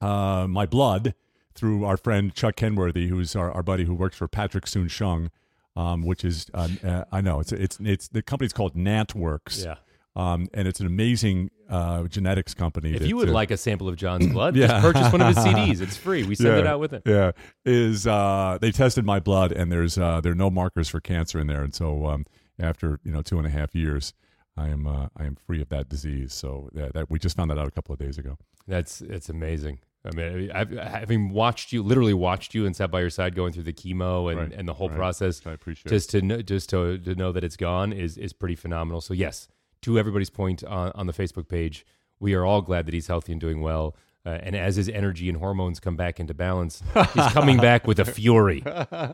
[0.00, 1.14] uh, my blood
[1.54, 5.30] through our friend Chuck Kenworthy, who's our, our buddy who works for Patrick Soon-Shiong,
[5.76, 9.64] um, which is uh, uh, I know it's it's it's the company's called Nantworks.
[9.64, 9.76] yeah.
[10.16, 12.92] Um, and it's an amazing uh, genetics company.
[12.94, 14.68] If that, you would uh, like a sample of John's blood, Yeah.
[14.68, 15.80] just purchase one of his CDs.
[15.80, 16.22] It's free.
[16.22, 17.02] We send it out with it.
[17.04, 17.32] yeah,
[17.64, 21.40] is uh, they tested my blood and there's uh, there are no markers for cancer
[21.40, 22.24] in there, and so um,
[22.60, 24.14] after you know two and a half years,
[24.56, 26.32] I am uh, I am free of that disease.
[26.32, 28.38] So yeah, that we just found that out a couple of days ago.
[28.68, 29.80] That's it's amazing.
[30.04, 33.52] I mean, I've, having watched you, literally watched you and sat by your side going
[33.52, 34.96] through the chemo and, Right, and the whole right.
[34.96, 35.40] process.
[35.46, 38.54] I appreciate just to know, just to, to know that it's gone is is pretty
[38.54, 39.00] phenomenal.
[39.00, 39.48] So yes,
[39.82, 41.86] to everybody's point on, on the Facebook page,
[42.20, 43.96] we are all glad that he's healthy and doing well.
[44.26, 46.82] Uh, and as his energy and hormones come back into balance,
[47.12, 48.62] he's coming back with a fury.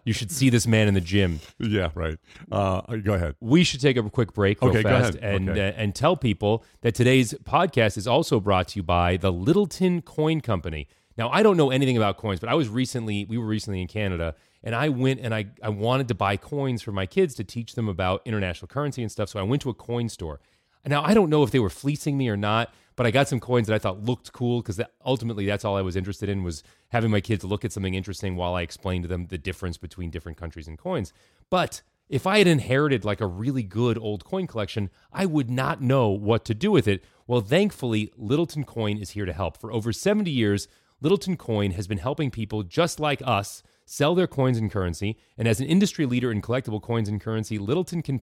[0.04, 1.40] You should see this man in the gym.
[1.58, 2.16] Yeah, right.
[2.50, 3.34] Uh, go ahead.
[3.40, 5.68] We should take a quick break real Okay, fast and Okay.
[5.68, 10.02] uh, and tell people that today's podcast is also brought to you by the Littleton
[10.02, 10.86] Coin Company.
[11.16, 13.88] Now, I don't know anything about coins, but I was recently we were recently in
[13.88, 17.44] Canada and I went and I I wanted to buy coins for my kids to
[17.44, 19.28] teach them about international currency and stuff.
[19.28, 20.40] So I went to a coin store.
[20.86, 23.40] Now, I don't know if they were fleecing me or not, but I got some
[23.40, 26.62] coins that I thought looked cool because ultimately that's all I was interested in was
[26.90, 30.10] having my kids look at something interesting while I explained to them the difference between
[30.10, 31.14] different countries and coins.
[31.48, 35.80] But if I had inherited like a really good old coin collection, I would not
[35.80, 37.02] know what to do with it.
[37.26, 39.56] Well, thankfully, Littleton Coin is here to help.
[39.56, 40.68] For over 70 years,
[41.00, 45.16] Littleton Coin has been helping people just like us sell their coins and currency.
[45.38, 48.20] And as an industry leader in collectible coins and currency, Littleton can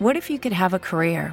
[0.00, 1.32] What if you could have a career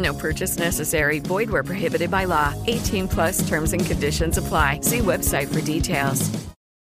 [0.00, 1.18] No purchase necessary.
[1.18, 2.54] Void where prohibited by law.
[2.66, 4.80] 18 plus terms and conditions apply.
[4.82, 6.30] See website for details.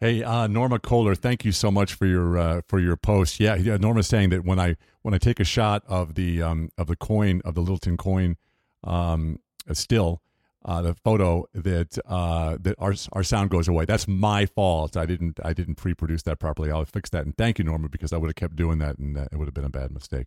[0.00, 3.38] Hey, uh, Norma Kohler, thank you so much for your uh, for your post.
[3.38, 6.70] Yeah, yeah, Norma's saying that when I when I take a shot of the um,
[6.78, 8.38] of the coin of the Littleton coin
[8.82, 9.40] um,
[9.72, 10.22] still,
[10.64, 13.84] uh, the photo that uh, that our our sound goes away.
[13.84, 14.96] That's my fault.
[14.96, 16.70] I didn't I didn't pre-produce that properly.
[16.70, 17.24] I'll fix that.
[17.24, 19.46] And thank you, Norma, because I would have kept doing that, and uh, it would
[19.46, 20.26] have been a bad mistake.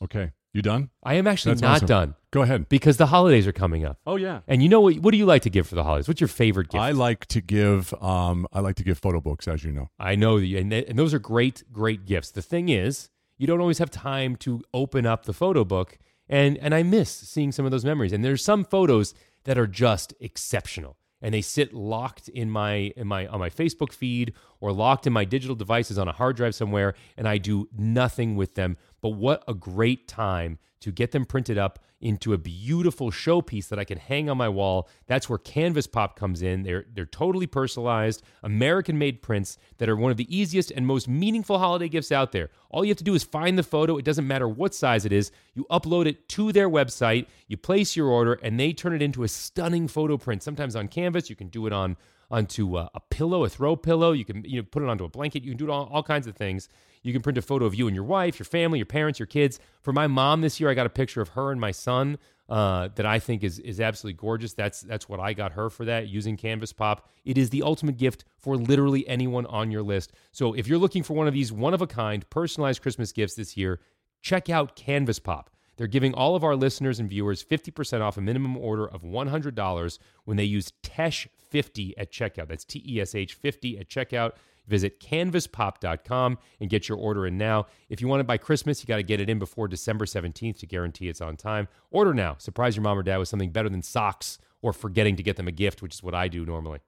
[0.02, 0.88] Okay, you done?
[1.02, 1.86] I am actually That's not awesome.
[1.88, 2.68] done Go ahead.
[2.70, 3.98] because the holidays are coming up.
[4.06, 4.40] Oh yeah.
[4.48, 4.96] And you know what?
[5.00, 6.08] What do you like to give for the holidays?
[6.08, 6.82] What's your favorite gift?
[6.82, 7.92] I like to give.
[8.02, 9.90] Um, I like to give photo books, as you know.
[9.98, 12.30] I know, that and, th- and those are great, great gifts.
[12.30, 15.96] The thing is, you don't always have time to open up the photo book,
[16.28, 18.12] and and I miss seeing some of those memories.
[18.12, 23.06] And there's some photos that are just exceptional, and they sit locked in my in
[23.06, 26.54] my on my Facebook feed or locked in my digital devices on a hard drive
[26.54, 28.76] somewhere, and I do nothing with them.
[29.00, 33.78] But what a great time to get them printed up into a beautiful showpiece that
[33.78, 34.88] I can hang on my wall.
[35.06, 36.62] That's where Canvas Pop comes in.
[36.62, 41.58] They're they're totally personalized, American-made prints that are one of the easiest and most meaningful
[41.58, 42.50] holiday gifts out there.
[42.70, 43.98] All you have to do is find the photo.
[43.98, 45.30] It doesn't matter what size it is.
[45.54, 49.22] You upload it to their website, you place your order, and they turn it into
[49.22, 50.42] a stunning photo print.
[50.42, 51.96] Sometimes on Canvas, you can do it on
[52.30, 54.12] onto a, a pillow, a throw pillow.
[54.12, 55.44] You can you know put it onto a blanket.
[55.44, 56.68] You can do it all, all kinds of things.
[57.02, 59.26] You can print a photo of you and your wife, your family, your parents, your
[59.26, 59.58] kids.
[59.82, 62.18] For my mom this year, I got a picture of her and my son
[62.50, 64.52] uh, that I think is is absolutely gorgeous.
[64.54, 67.08] That's that's what I got her for that using Canvas Pop.
[67.24, 70.12] It is the ultimate gift for literally anyone on your list.
[70.32, 73.34] So if you're looking for one of these one of a kind personalized Christmas gifts
[73.34, 73.80] this year,
[74.20, 75.50] check out Canvas Pop.
[75.76, 79.98] They're giving all of our listeners and viewers 50% off a minimum order of $100
[80.24, 82.48] when they use TESH50 at checkout.
[82.48, 84.32] That's T E S H 50 at checkout.
[84.70, 87.66] Visit canvaspop.com and get your order in now.
[87.88, 90.60] If you want it by Christmas, you got to get it in before December 17th
[90.60, 91.66] to guarantee it's on time.
[91.90, 92.36] Order now.
[92.38, 95.48] Surprise your mom or dad with something better than socks or forgetting to get them
[95.48, 96.78] a gift, which is what I do normally.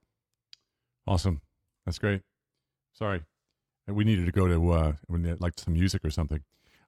[1.09, 1.41] Awesome.
[1.85, 2.23] That's great.
[2.95, 3.23] Sorry.
[3.89, 4.93] We needed to go to uh,
[5.41, 6.41] like some music or something.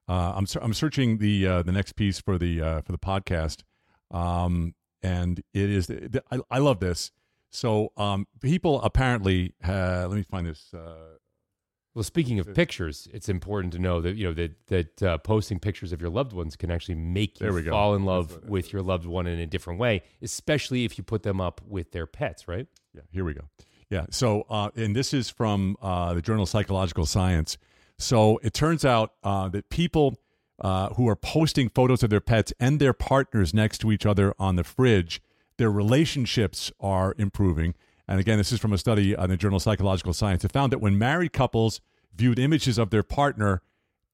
[0.07, 3.63] Uh, I'm I'm searching the uh, the next piece for the uh, for the podcast,
[4.11, 5.91] um, and it is
[6.31, 7.11] I, I love this.
[7.55, 10.73] So um, people apparently uh, let me find this.
[10.73, 11.17] Uh,
[11.93, 15.59] well, speaking of pictures, it's important to know that you know that that uh, posting
[15.59, 18.81] pictures of your loved ones can actually make you fall in love what, with your
[18.81, 22.47] loved one in a different way, especially if you put them up with their pets.
[22.47, 22.67] Right?
[22.93, 23.01] Yeah.
[23.11, 23.45] Here we go.
[23.89, 24.07] Yeah.
[24.09, 27.57] So, uh, and this is from uh, the journal of Psychological Science.
[27.97, 30.19] So it turns out uh, that people
[30.59, 34.33] uh, who are posting photos of their pets and their partners next to each other
[34.39, 35.21] on the fridge,
[35.57, 37.75] their relationships are improving.
[38.07, 40.43] And again, this is from a study on the journal Psychological Science.
[40.43, 41.81] It found that when married couples
[42.15, 43.61] viewed images of their partner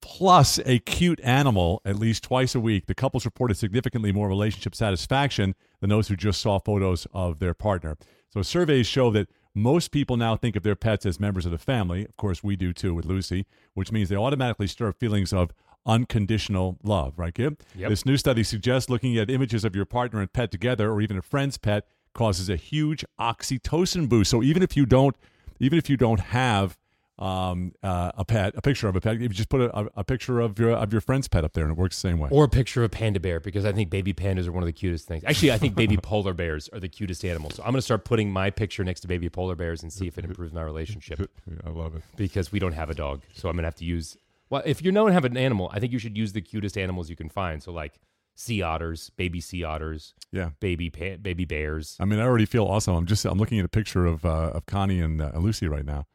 [0.02, 4.74] plus a cute animal at least twice a week, the couples reported significantly more relationship
[4.74, 7.98] satisfaction than those who just saw photos of their partner.
[8.30, 11.58] So surveys show that most people now think of their pets as members of the
[11.58, 12.06] family.
[12.06, 15.52] Of course, we do too with Lucy, which means they automatically stir up feelings of
[15.86, 17.60] unconditional love, right, Gib?
[17.76, 17.90] Yep.
[17.90, 21.18] This new study suggests looking at images of your partner and pet together, or even
[21.18, 24.32] a friend's pet, causes a huge oxytocin boost.
[24.32, 25.16] So even if you don't,
[25.60, 26.78] even if you don't have
[27.22, 29.16] um, uh, a pet, a picture of a pet.
[29.16, 31.64] If you just put a, a, picture of your of your friend's pet up there,
[31.64, 32.30] and it works the same way.
[32.32, 34.68] Or a picture of a panda bear, because I think baby pandas are one of
[34.68, 35.24] the cutest things.
[35.24, 37.56] Actually, I think baby polar bears are the cutest animals.
[37.56, 40.08] So I'm going to start putting my picture next to baby polar bears and see
[40.08, 41.30] if it improves my relationship.
[41.66, 43.86] I love it because we don't have a dog, so I'm going to have to
[43.86, 44.18] use.
[44.52, 47.10] Well, if you don't have an animal, I think you should use the cutest animals
[47.10, 47.64] you can find.
[47.64, 48.00] So like
[48.36, 51.96] sea otters, baby sea otters, yeah, baby pa- baby bears.
[52.00, 52.94] I mean, I already feel awesome.
[52.94, 55.86] I'm just I'm looking at a picture of uh, of Connie and uh, Lucy right
[55.86, 56.06] now.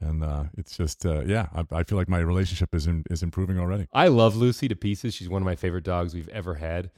[0.00, 3.22] And uh, it's just uh, yeah I, I, feel like my relationship is in, is
[3.22, 3.86] improving already.
[3.94, 5.14] I love lucy to pieces.
[5.14, 6.90] She's one of my favorite dogs we've ever had.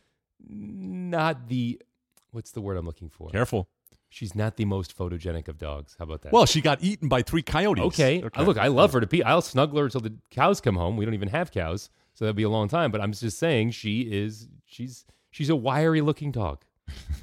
[0.49, 1.81] Not the
[2.33, 3.29] what's the word i'm looking for?
[3.29, 3.69] Careful
[4.09, 7.23] she's not the most photogenic of dogs how about that well she got eaten by
[7.23, 8.45] three coyotes okay, okay.
[8.45, 11.05] look i love her to pieces i'll snuggle her until the cows come home we
[11.05, 14.03] don't even have cows so that'll be a long time but i'm just saying she
[14.03, 16.65] is she's she's a wiry looking dog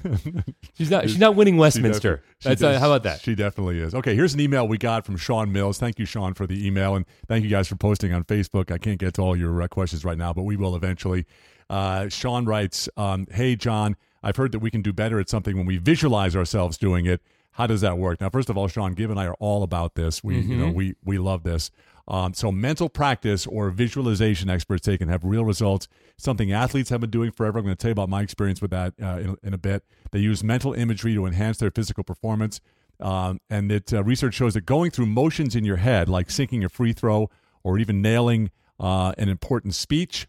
[0.74, 1.04] she's not.
[1.08, 2.22] She's not winning Westminster.
[2.42, 3.20] That's uh, how about that?
[3.20, 3.94] She definitely is.
[3.94, 5.78] Okay, here's an email we got from Sean Mills.
[5.78, 8.70] Thank you, Sean, for the email, and thank you guys for posting on Facebook.
[8.70, 11.26] I can't get to all your uh, questions right now, but we will eventually.
[11.68, 15.56] Uh, Sean writes, um, "Hey, John, I've heard that we can do better at something
[15.56, 17.20] when we visualize ourselves doing it.
[17.52, 19.94] How does that work?" Now, first of all, Sean, Gib and I are all about
[19.94, 20.22] this.
[20.22, 20.50] We, mm-hmm.
[20.50, 20.76] you know, mm-hmm.
[20.76, 21.70] we we love this.
[22.08, 25.88] Um, so, mental practice or visualization experts they can have real results.
[26.16, 27.58] Something athletes have been doing forever.
[27.58, 29.84] I'm going to tell you about my experience with that uh, in, in, a bit.
[30.12, 32.60] They use mental imagery to enhance their physical performance.
[33.00, 36.64] Um, and that uh, research shows that going through motions in your head, like sinking
[36.64, 37.28] a free throw
[37.62, 40.28] or even nailing uh, an important speech,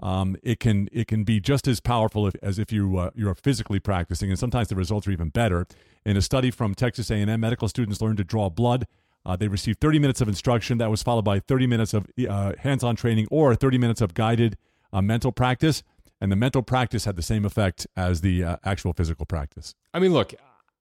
[0.00, 3.34] um, it can it can be just as powerful if, as if you uh, you're
[3.34, 5.66] physically practicing, and sometimes the results are even better.
[6.04, 8.86] In a study from Texas A&M, medical students learned to draw blood
[9.26, 10.78] uh, they received 30 minutes of instruction.
[10.78, 14.14] That was followed by 30 minutes of uh, hands on training or 30 minutes of
[14.14, 14.56] guided
[14.92, 15.82] uh, mental practice.
[16.20, 19.74] And the mental practice had the same effect as the uh, actual physical practice.
[19.92, 20.32] I mean, look,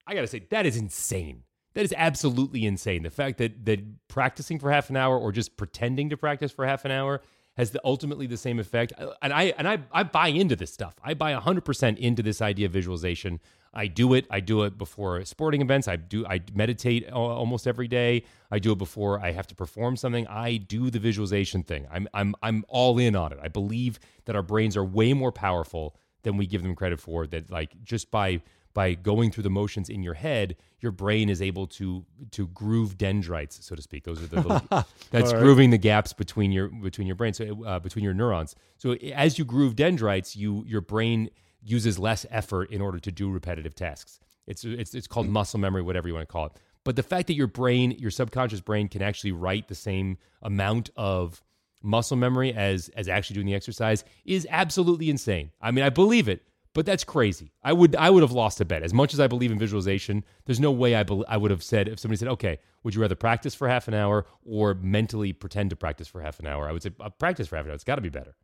[0.05, 1.43] I got to say, that is insane.
[1.73, 3.03] That is absolutely insane.
[3.03, 6.65] The fact that, that practicing for half an hour or just pretending to practice for
[6.67, 7.21] half an hour
[7.57, 8.93] has the, ultimately the same effect.
[8.97, 10.95] Uh, and I and I, I buy into this stuff.
[11.03, 13.39] I buy 100% into this idea of visualization.
[13.73, 14.25] I do it.
[14.29, 15.87] I do it before sporting events.
[15.87, 16.25] I do.
[16.25, 18.23] I meditate almost every day.
[18.49, 20.27] I do it before I have to perform something.
[20.27, 21.87] I do the visualization thing.
[21.91, 23.39] I'm I'm I'm all in on it.
[23.41, 27.27] I believe that our brains are way more powerful than we give them credit for.
[27.27, 28.41] That like just by
[28.75, 32.97] by going through the motions in your head, your brain is able to to groove
[32.99, 34.03] dendrites, so to speak.
[34.03, 34.61] Those are the little,
[35.09, 35.41] that's right.
[35.41, 38.55] grooving the gaps between your between your brain, so uh, between your neurons.
[38.77, 41.31] So as you groove dendrites, you your brain
[41.63, 44.19] uses less effort in order to do repetitive tasks.
[44.45, 46.51] It's it's it's called muscle memory, whatever you want to call it.
[46.83, 50.91] But the fact that your brain, your subconscious brain, can actually write the same amount
[50.95, 51.41] of
[51.81, 55.51] muscle memory as as actually doing the exercise is absolutely insane.
[55.61, 56.43] I mean, I believe it,
[56.75, 57.53] But that's crazy.
[57.63, 58.83] I would I would have lost a bet.
[58.83, 61.63] As much as I believe in visualization, there's no way I bel I would have
[61.63, 65.31] said if somebody said, "Okay, would you rather practice for half an hour or mentally
[65.33, 67.71] pretend to practice for half an hour?" I would say, uh, "Practice for half an
[67.71, 67.75] hour.
[67.75, 68.35] It's got to be better.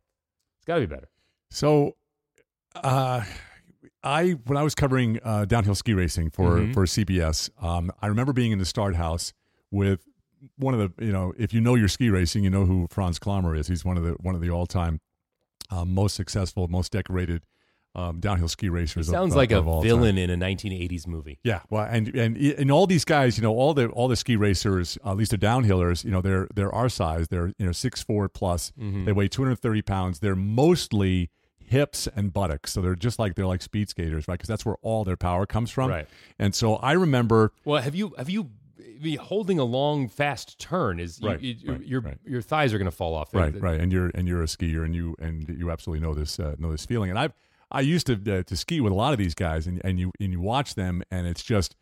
[0.58, 1.10] It's got to be better."
[1.50, 1.96] So,
[2.74, 3.22] uh,
[4.02, 6.72] I when I was covering uh, downhill ski racing for Mhm.
[6.72, 9.34] for CBS, um, I remember being in the start house
[9.70, 10.00] with
[10.56, 13.18] one of the you know if you know your ski racing, you know who Franz
[13.18, 13.66] Klammer is.
[13.68, 15.00] He's one of the one of the all time
[15.70, 17.42] uh, most successful, most decorated
[17.94, 19.08] um, downhill ski racers.
[19.08, 19.82] of- sounds of- like a of time.
[19.82, 21.38] villain in a 1980s movie.
[21.44, 24.36] Yeah, well, and and and all these guys, you know, all the all the ski
[24.36, 27.28] racers, at least the downhillers, you know, they're they're our size.
[27.28, 28.72] They're you know six four plus.
[28.80, 29.04] Mhm.
[29.04, 30.20] They weigh two hundred thirty pounds.
[30.20, 34.34] They're mostly hips and buttocks, so they're just like they're like speed skaters, right?
[34.34, 35.90] Because that's where all their power comes from.
[35.90, 36.06] Right.
[36.38, 38.50] And so I remember, Well, have you have you
[39.00, 42.18] be holding a long fast turn is you- Right, you- right, your right.
[42.24, 43.34] your thighs are going to fall off.
[43.34, 46.38] right, right, and you're and you're a skier, and you and you absolutely know this
[46.38, 47.10] uh, know this feeling.
[47.10, 47.30] And I
[47.72, 50.12] I used to uh, to ski with a lot of these guys, and and you
[50.20, 51.74] and you watch them, and it's just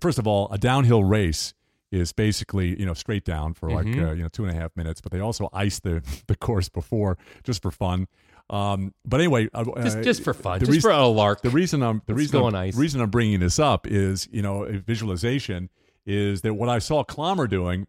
[0.00, 1.54] first of all, a downhill race
[1.92, 4.08] is basically you know straight down for like Mhm.
[4.08, 6.68] uh, you know two and a half minutes, but they also ice the the course
[6.68, 8.06] before just for fun.
[8.50, 11.40] Um, but anyway, uh, Just uh, just for fun, the just reason- for a lark.
[11.42, 12.74] the reason I'm the Let's reason I'm, ice.
[12.74, 15.70] the reason I'm bringing this up is you know visualization
[16.06, 17.86] is that what I saw Klammer doing,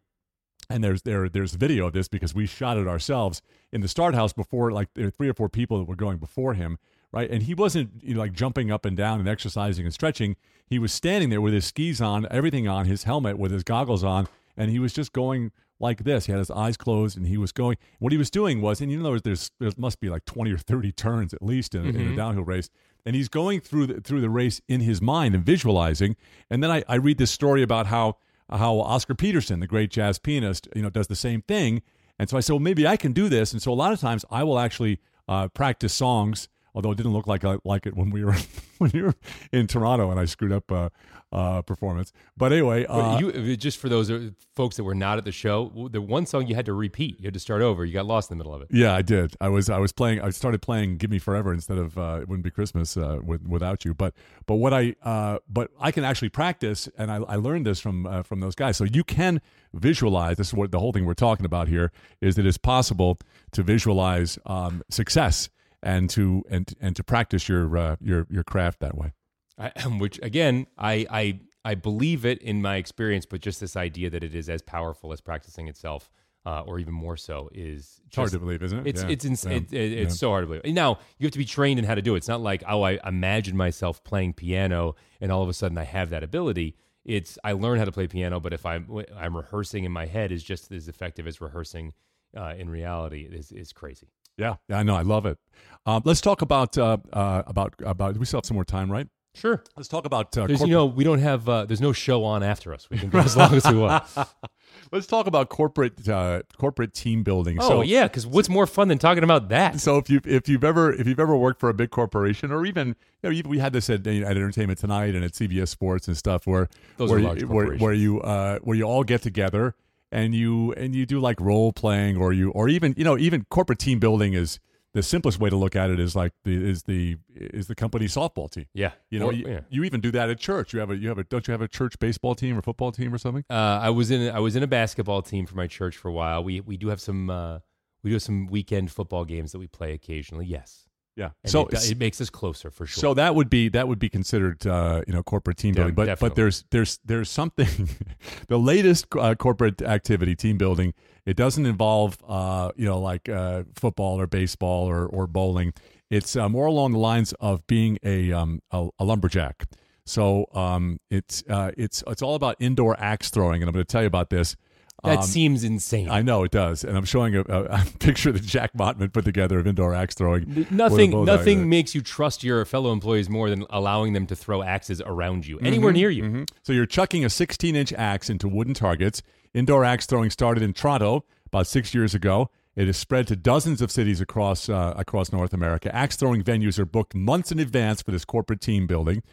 [0.69, 3.41] and there's there there's video of this because we shot it ourselves
[3.73, 6.17] in the start house before like there were three or four people that were going
[6.19, 6.77] before him
[7.15, 10.35] right and he wasn't you know, like jumping up and down and exercising and stretching
[10.67, 14.03] he was standing there with his skis on everything on his helmet with his goggles
[14.03, 17.37] on and he was just going like this he had his eyes closed and he
[17.37, 20.25] was going what he was doing was and you know there's there must be like
[20.25, 22.15] 20 or 30 turns at least in, in a Mhm.
[22.15, 22.69] downhill race
[23.05, 26.15] and he's going through the, through the race in his mind and visualizing
[26.49, 28.17] and then I, I read this story about how
[28.49, 31.81] how Oscar Peterson, the great jazz pianist, you know, does the same thing.
[32.19, 33.51] And so I said, well, maybe I can do this.
[33.53, 37.13] And so a lot of times I will actually uh, practice songs, although it didn't
[37.13, 38.35] look like I, like it when we were
[38.77, 39.15] when we were
[39.51, 40.89] in Toronto and I screwed up uh,
[41.31, 42.11] uh, performance.
[42.37, 45.89] But anyway, uh, you just for those uh, folks that were not at the show,
[45.91, 47.85] the one song you had to repeat, you had to start over.
[47.85, 48.67] You got lost in the middle of it.
[48.71, 49.35] Yeah, I did.
[49.39, 50.21] I was I was playing.
[50.21, 53.47] I started playing "Give Me Forever" instead of uh, "It Wouldn't Be Christmas" uh, with,
[53.47, 53.93] without you.
[53.93, 54.13] But
[54.45, 58.05] but what I uh, but I can actually practice, and I, I learned this from
[58.05, 58.77] uh, from those guys.
[58.77, 59.41] So you can
[59.73, 60.37] visualize.
[60.37, 63.17] This is what the whole thing we're talking about here is that it's possible
[63.51, 65.49] to visualize um, success
[65.85, 69.13] and to and and to practice your uh, your your craft that way.
[69.57, 69.69] I,
[69.99, 74.23] which again, I, I I believe it in my experience, but just this idea that
[74.23, 76.11] it is as powerful as practicing itself,
[76.45, 78.87] uh, or even more so, is It's hard to believe, isn't it?
[78.87, 79.09] It's Yeah.
[79.09, 79.51] it's ins- Yeah.
[79.53, 80.17] it, it, it's Yeah.
[80.17, 80.75] so hard to believe.
[80.75, 82.17] Now you have to be trained in how to do it.
[82.17, 85.83] It's not like oh, I imagine myself playing piano and all of a sudden I
[85.85, 86.75] have that ability.
[87.05, 90.31] It's I learn how to play piano, but if I'm I'm rehearsing in my head
[90.31, 91.93] is just as effective as rehearsing
[92.35, 93.21] uh, in reality.
[93.29, 94.07] It is is crazy.
[94.37, 94.95] Yeah, yeah, I know.
[94.95, 95.37] I love it.
[95.85, 98.17] Um, let's talk about uh, uh, about about.
[98.17, 99.07] We still have some more time, right?
[99.35, 99.61] Sure.
[99.75, 101.47] Let's talk about uh, corporate- you know, we don't have.
[101.47, 102.89] Uh, there's no show on after us.
[102.89, 104.03] We can go as long as we want.
[104.91, 107.57] Let's talk about corporate uh, corporate team building.
[107.59, 109.79] Oh so, yeah, because what's more fun than talking about that?
[109.79, 112.65] So if you if you've ever if you've ever worked for a big corporation or
[112.65, 116.07] even you know even we had this at, at Entertainment Tonight and at CBS Sports
[116.07, 119.21] and stuff where Those where are you, where, where you uh, where you all get
[119.21, 119.75] together
[120.15, 123.45] and you and you do like role playing or you or even you know even
[123.49, 124.59] corporate team building is
[124.93, 128.05] the simplest way to look at it is like the is the is the company
[128.05, 128.65] softball team.
[128.73, 129.59] Yeah, You know, Or- you, yeah.
[129.69, 130.73] you even do that at church.
[130.73, 132.93] You have a you have a don't you have a church baseball team or football
[132.93, 133.43] team or something?
[133.49, 136.13] Uh, I was in I was in a basketball team for my church for a
[136.13, 136.43] while.
[136.45, 137.59] We we do have some uh,
[138.03, 140.45] we do have some weekend football games that we play occasionally.
[140.45, 141.29] Yes, Yeah.
[141.43, 142.99] and so it, it makes us closer for sure.
[142.99, 145.95] So that would be that would be considered uh, you know corporate team Yeah, building,
[145.95, 146.29] but definitely.
[146.29, 147.89] but there's there's there's something
[148.47, 150.93] the latest uh, corporate activity team building.
[151.25, 155.73] It doesn't involve uh, you know like uh, football or baseball or or bowling.
[156.09, 159.65] It's uh, more along the lines of being a um, a, a lumberjack.
[160.05, 163.91] So um, it's uh, it's it's all about indoor axe throwing, and I'm going to
[163.91, 164.55] tell you about this.
[165.03, 166.09] That Um, seems insane.
[166.09, 169.25] I know it does, and I'm showing a, a, a picture that Jack Mottman put
[169.25, 170.65] together of indoor axe throwing.
[170.71, 175.01] nothing nothing makes you trust your fellow employees more than allowing them to throw axes
[175.05, 175.97] around you anywhere Mm-hmm.
[175.99, 176.45] near you.
[176.63, 179.21] So you're chucking a 16 inch axe into wooden targets.
[179.53, 182.49] Indoor axe throwing started in Toronto about six years ago.
[182.75, 185.93] It has spread to dozens of cities across uh, across North America.
[185.95, 189.23] Axe throwing venues are booked months in advance for this corporate team building.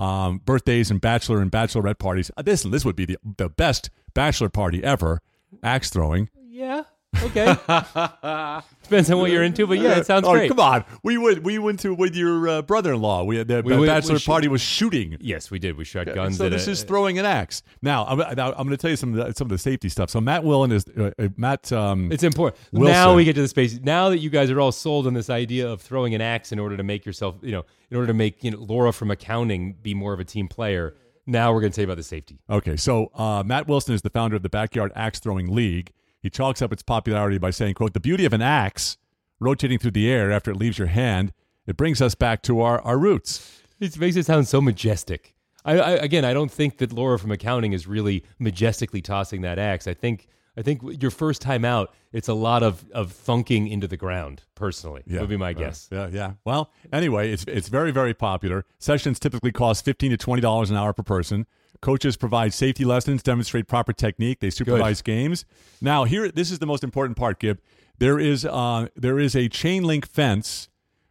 [0.00, 2.30] Um, birthdays and bachelor and bachelorette parties.
[2.42, 5.20] This this would be the the best bachelor party ever.
[5.62, 6.30] Axe throwing.
[6.34, 6.84] Yeah,
[7.22, 7.44] Okay.
[8.82, 10.48] Depends on what you're into, but yeah, it sounds oh, great.
[10.48, 10.84] come on.
[11.02, 13.24] We went we went to with your uh, brother-in-law.
[13.24, 15.16] We had the We bachelor we party was shooting.
[15.20, 15.76] Yes, we did.
[15.76, 16.38] We shot guns.
[16.38, 17.62] so this a- is throwing an axe.
[17.82, 20.10] Now I'm, I'm going to tell you some of the, some of the safety stuff.
[20.10, 21.72] So Matt Willen is uh, uh, Matt.
[21.72, 22.60] Um, It's important.
[22.72, 22.92] Wilson.
[22.92, 23.78] Now we get to the space.
[23.80, 26.58] Now that you guys are all sold on this idea of throwing an axe in
[26.58, 29.74] order to make yourself, you know, in order to make you know Laura from accounting
[29.82, 30.94] be more of a team player.
[31.26, 32.40] Now we're going to tell you about the safety.
[32.48, 35.92] Okay, so uh, Matt Wilson is the founder of the Backyard Axe Throwing League.
[36.22, 38.96] He chalks up its popularity by saying, "quote The beauty of an axe
[39.38, 41.32] rotating through the air after it leaves your hand,
[41.66, 45.34] it brings us back to our, our roots." It makes it sound so majestic.
[45.64, 49.58] I, I again, I don't think that Laura from accounting is really majestically tossing that
[49.58, 49.86] axe.
[49.86, 53.86] I think, I think your first time out, it's a lot of of thunking into
[53.86, 54.42] the ground.
[54.54, 55.88] Personally, would be my uh, guess.
[55.90, 56.32] yeah, yeah.
[56.44, 58.66] Well, anyway, it's it's very very popular.
[58.78, 61.46] Sessions typically cost fifteen to twenty dollars an hour per person.
[61.82, 64.40] Coaches provide safety lessons, demonstrate proper technique.
[64.40, 65.44] They supervise games.
[65.80, 67.58] Now, here, this is the most important part, Gib.
[67.98, 70.68] There is uh, there is a chain link fence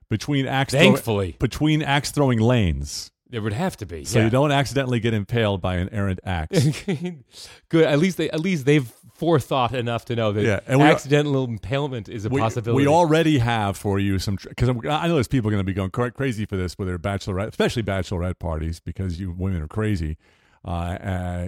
[0.10, 1.36] between axe throw- Thankfully.
[1.40, 4.06] between axe throwing lanes, There would have to be.
[4.06, 4.26] so yeah.
[4.26, 6.84] you don't accidentally get impaled by an errant axe.
[7.70, 7.86] Good.
[7.86, 11.44] At least they at least they've forethought enough to know that Yeah, and we- accidental
[11.46, 12.84] impalement is a we, possibility.
[12.86, 15.92] we already have for you some because I know there's people going to be going
[15.92, 20.18] cra- crazy for this with their bachelorette, especially bachelorette parties because you women are crazy.
[20.66, 21.48] Uh, uh,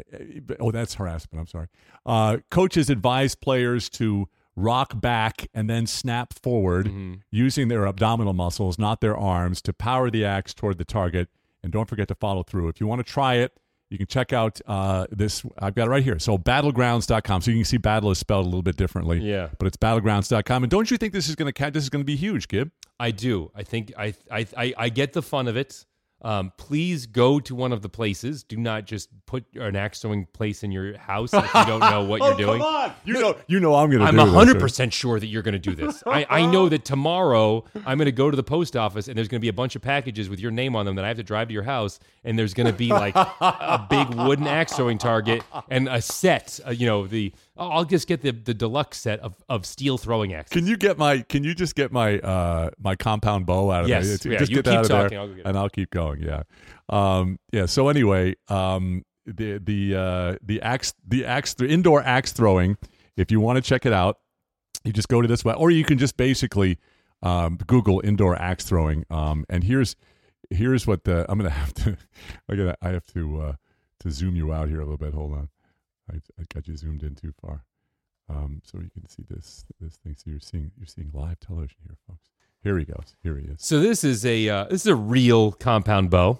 [0.59, 1.39] oh, that's harassment.
[1.39, 1.67] I'm sorry.
[2.05, 7.13] Uh, coaches advise players to rock back and then snap forward Mm-hmm.
[7.31, 11.29] using their abdominal muscles, not their arms, to power the axe toward the target.
[11.63, 12.69] And don't forget to follow through.
[12.69, 13.53] If you want to try it,
[13.89, 15.43] you can check out uh, this.
[15.59, 16.17] I've got it right here.
[16.17, 17.41] So batlgrounds.com.
[17.41, 19.19] So you can see battle is spelled a little bit differently.
[19.19, 19.49] Yeah.
[19.59, 20.63] But it's batlgrounds.com.
[20.63, 21.71] And don't you think this is going to?
[21.71, 22.71] This is going to be huge, Gib.
[22.99, 23.51] I do.
[23.53, 25.85] I think I I I, I get the fun of it.
[26.23, 28.43] Um, please go to one of the places.
[28.43, 32.03] Do not just put an axe throwing place in your house if you don't know
[32.07, 32.59] what you're doing.
[32.59, 32.93] Come on.
[33.05, 34.05] You know, you know, I'm going to.
[34.05, 34.61] I'm do hundred right?
[34.61, 36.03] percent sure that you're going to do this.
[36.05, 39.27] I, I know that tomorrow I'm going to go to the post office and there's
[39.27, 41.17] going to be a bunch of packages with your name on them that I have
[41.17, 44.73] to drive to your house, and there's going to be like a big wooden axe
[44.73, 46.59] throwing target and a set.
[46.65, 50.33] Uh, you know, the I'll just get the the deluxe set of, of steel throwing
[50.33, 50.53] axes.
[50.53, 51.19] Can you get my?
[51.21, 54.13] Can you just get my uh my compound bow out of Yes, there?
[54.13, 56.21] Just yeah, get you that keep out of there, talking, I'll and I'll keep going.
[56.21, 56.43] Yeah,
[56.89, 57.65] um, yeah.
[57.65, 62.77] So anyway, um, the the uh, the axe the axe the indoor axe throwing.
[63.17, 64.19] If you want to check it out,
[64.83, 66.79] you just go to this web, or you can just basically
[67.21, 69.05] um, Google indoor axe throwing.
[69.09, 69.95] Um, and here's
[70.49, 71.97] here's what the I'm gonna have to
[72.49, 73.53] I gotta I have to uh,
[73.99, 75.13] to zoom you out here a little bit.
[75.13, 75.49] Hold on,
[76.11, 77.63] I, I got you zoomed in too far.
[78.29, 80.15] Um, so you can see this this thing.
[80.17, 82.29] So you're seeing you're seeing live television here, folks.
[82.63, 83.15] Here he goes.
[83.23, 83.57] Here he is.
[83.59, 86.39] So this is a uh, this is a real compound bow,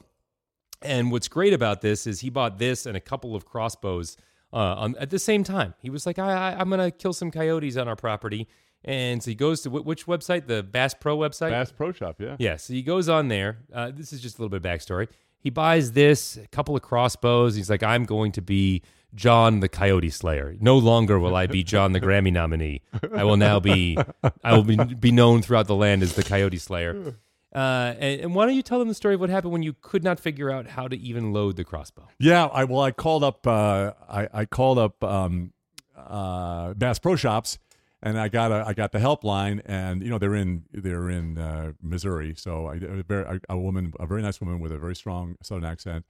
[0.82, 4.18] and what's great about this is he bought this and a couple of crossbows
[4.54, 5.74] uh, on, at the same time.
[5.80, 8.48] He was like, I, I, "I'm gonna kill some coyotes on our property,"
[8.86, 10.48] and so he goes to wh- which website?
[10.48, 11.50] The Bass Pro website.
[11.50, 12.36] Bass Pro Shop, yeah.
[12.40, 13.58] Yeah, so he goes on there.
[13.74, 15.08] Uh, this is just a little bit of backstory.
[15.42, 17.56] He buys this, a couple of crossbows.
[17.56, 18.84] He's like, I'm going to be
[19.14, 20.56] John the Coyote Slayer.
[20.62, 22.82] No longer will I be John the Grammy nominee.
[23.14, 23.98] I will now be,
[24.44, 27.16] I will be, be known throughout the land as the Coyote Slayer.
[27.54, 29.76] Uh, and, and why don't you tell them the story of what happened when you
[29.82, 32.08] could not figure out how to even load the crossbow?
[32.20, 33.46] Yeah, I well, I called up.
[33.46, 35.52] Uh, I I called up um,
[35.98, 37.60] uh, Bass Pro Shops,
[38.04, 41.38] and I got a I got the helpline, and you know they're in they're in
[41.38, 44.96] uh, Missouri, so I, a, very, a, woman, a very nice woman with a very
[44.96, 46.06] strong Southern accent.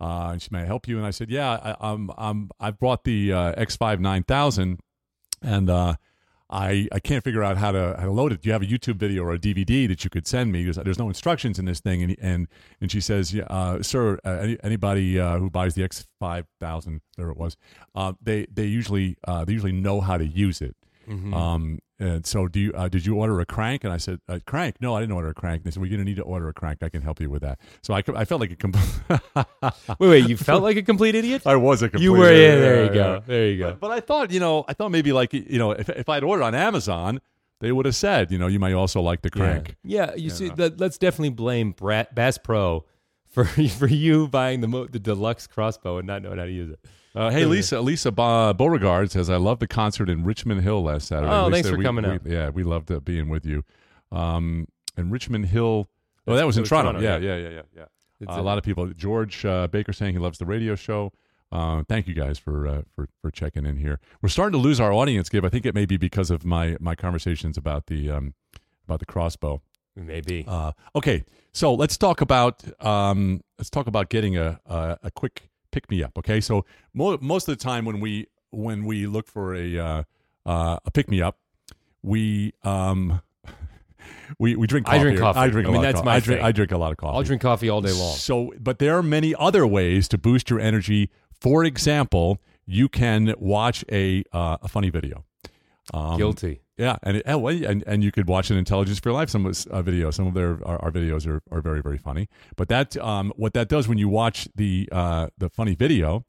[0.00, 2.78] Uh, and she may I help you, and I said, yeah, I, I'm I'm I've
[2.78, 4.80] brought the uh, X5 9000,
[5.40, 5.94] and uh,
[6.50, 8.42] I I can't figure out how to how to load it.
[8.42, 10.64] Do you have a YouTube video or a DVD that you could send me?
[10.64, 12.02] Because there's no instructions in this thing.
[12.02, 12.48] And and
[12.80, 17.02] and she says, yeah, uh, sir, uh, any, anybody who buys the X five thousand,
[17.16, 17.56] there it was,
[18.20, 20.76] they they usually they usually know how to use it.
[21.34, 22.72] Um, and so do you?
[22.74, 23.84] Uh, did you order a crank?
[23.84, 24.76] And I said, a crank?
[24.80, 25.60] No, I didn't order a crank.
[25.60, 26.82] And they said, well, you're gonna need to order a crank.
[26.82, 27.58] I can help you with that.
[27.82, 28.84] So I, I felt like a complete.
[29.98, 31.42] Wait, wait, you felt like a complete idiot?
[31.46, 32.04] I was a complete.
[32.04, 33.22] You were, yeah, there you go.
[33.26, 33.70] There you go.
[33.70, 36.22] But, but I thought, you know, I thought maybe like, you know, if, if I'd
[36.22, 37.20] ordered on Amazon,
[37.60, 39.76] they would have said, you know, you might also like the crank.
[39.82, 42.84] Yeah, yeah you see, that, let's definitely blame Brat, Bass Pro
[43.44, 43.44] for
[43.78, 46.80] for you buying the mo- the deluxe crossbow and not knowing how to use it.
[47.14, 51.08] Uh, hey, Lisa, Lisa Ba- Beauregard says, I love the concert in Richmond Hill last
[51.08, 51.32] Saturday.
[51.32, 52.20] Oh, Lisa, thanks for we- coming we- out.
[52.26, 53.62] Yeah, we loved uh, being with you.
[54.12, 55.88] Um, and Richmond Hill,
[56.26, 56.92] oh, that was in Toronto.
[56.92, 57.36] Toronto, Yeah, yeah.
[57.36, 57.84] yeah, yeah, yeah,
[58.20, 58.30] yeah.
[58.30, 58.86] Uh, a- lot of people.
[58.88, 61.12] George uh, Baker saying he loves the radio show.
[61.52, 64.00] Uh, thank you guys for uh, for for checking in here.
[64.20, 65.44] We're starting to lose our audience, Gib.
[65.44, 68.34] I think it may be because of my my conversations about the um,
[68.86, 69.62] about the crossbow.
[69.96, 70.44] Maybe.
[70.46, 75.48] Uh, okay, so let's talk about um, let's talk about getting a a, a quick
[75.72, 76.16] pick me up.
[76.18, 80.02] Okay, so mo- most of the time when we when we look for a uh,
[80.44, 81.38] uh, a pick me up,
[82.02, 83.20] we um
[84.38, 84.98] we we drink Coffee.
[84.98, 85.38] I drink coffee.
[85.38, 85.66] I drink.
[85.66, 86.06] I a mean, lot of that's coffee.
[86.06, 86.42] my I drink.
[86.42, 87.16] I drink a lot of coffee.
[87.16, 88.16] I'll drink coffee all day long.
[88.16, 91.10] So, but there are many other ways to boost your energy.
[91.40, 95.25] For example, you can watch a uh, a funny video.
[95.94, 96.60] Um, Guilty.
[96.76, 100.10] Yeah, and, it, and and you could watch an Intelligence for Life some uh, video.
[100.10, 102.28] Some of their our, our videos are, are very very funny.
[102.56, 106.24] But that um, what that does when you watch the uh, the funny video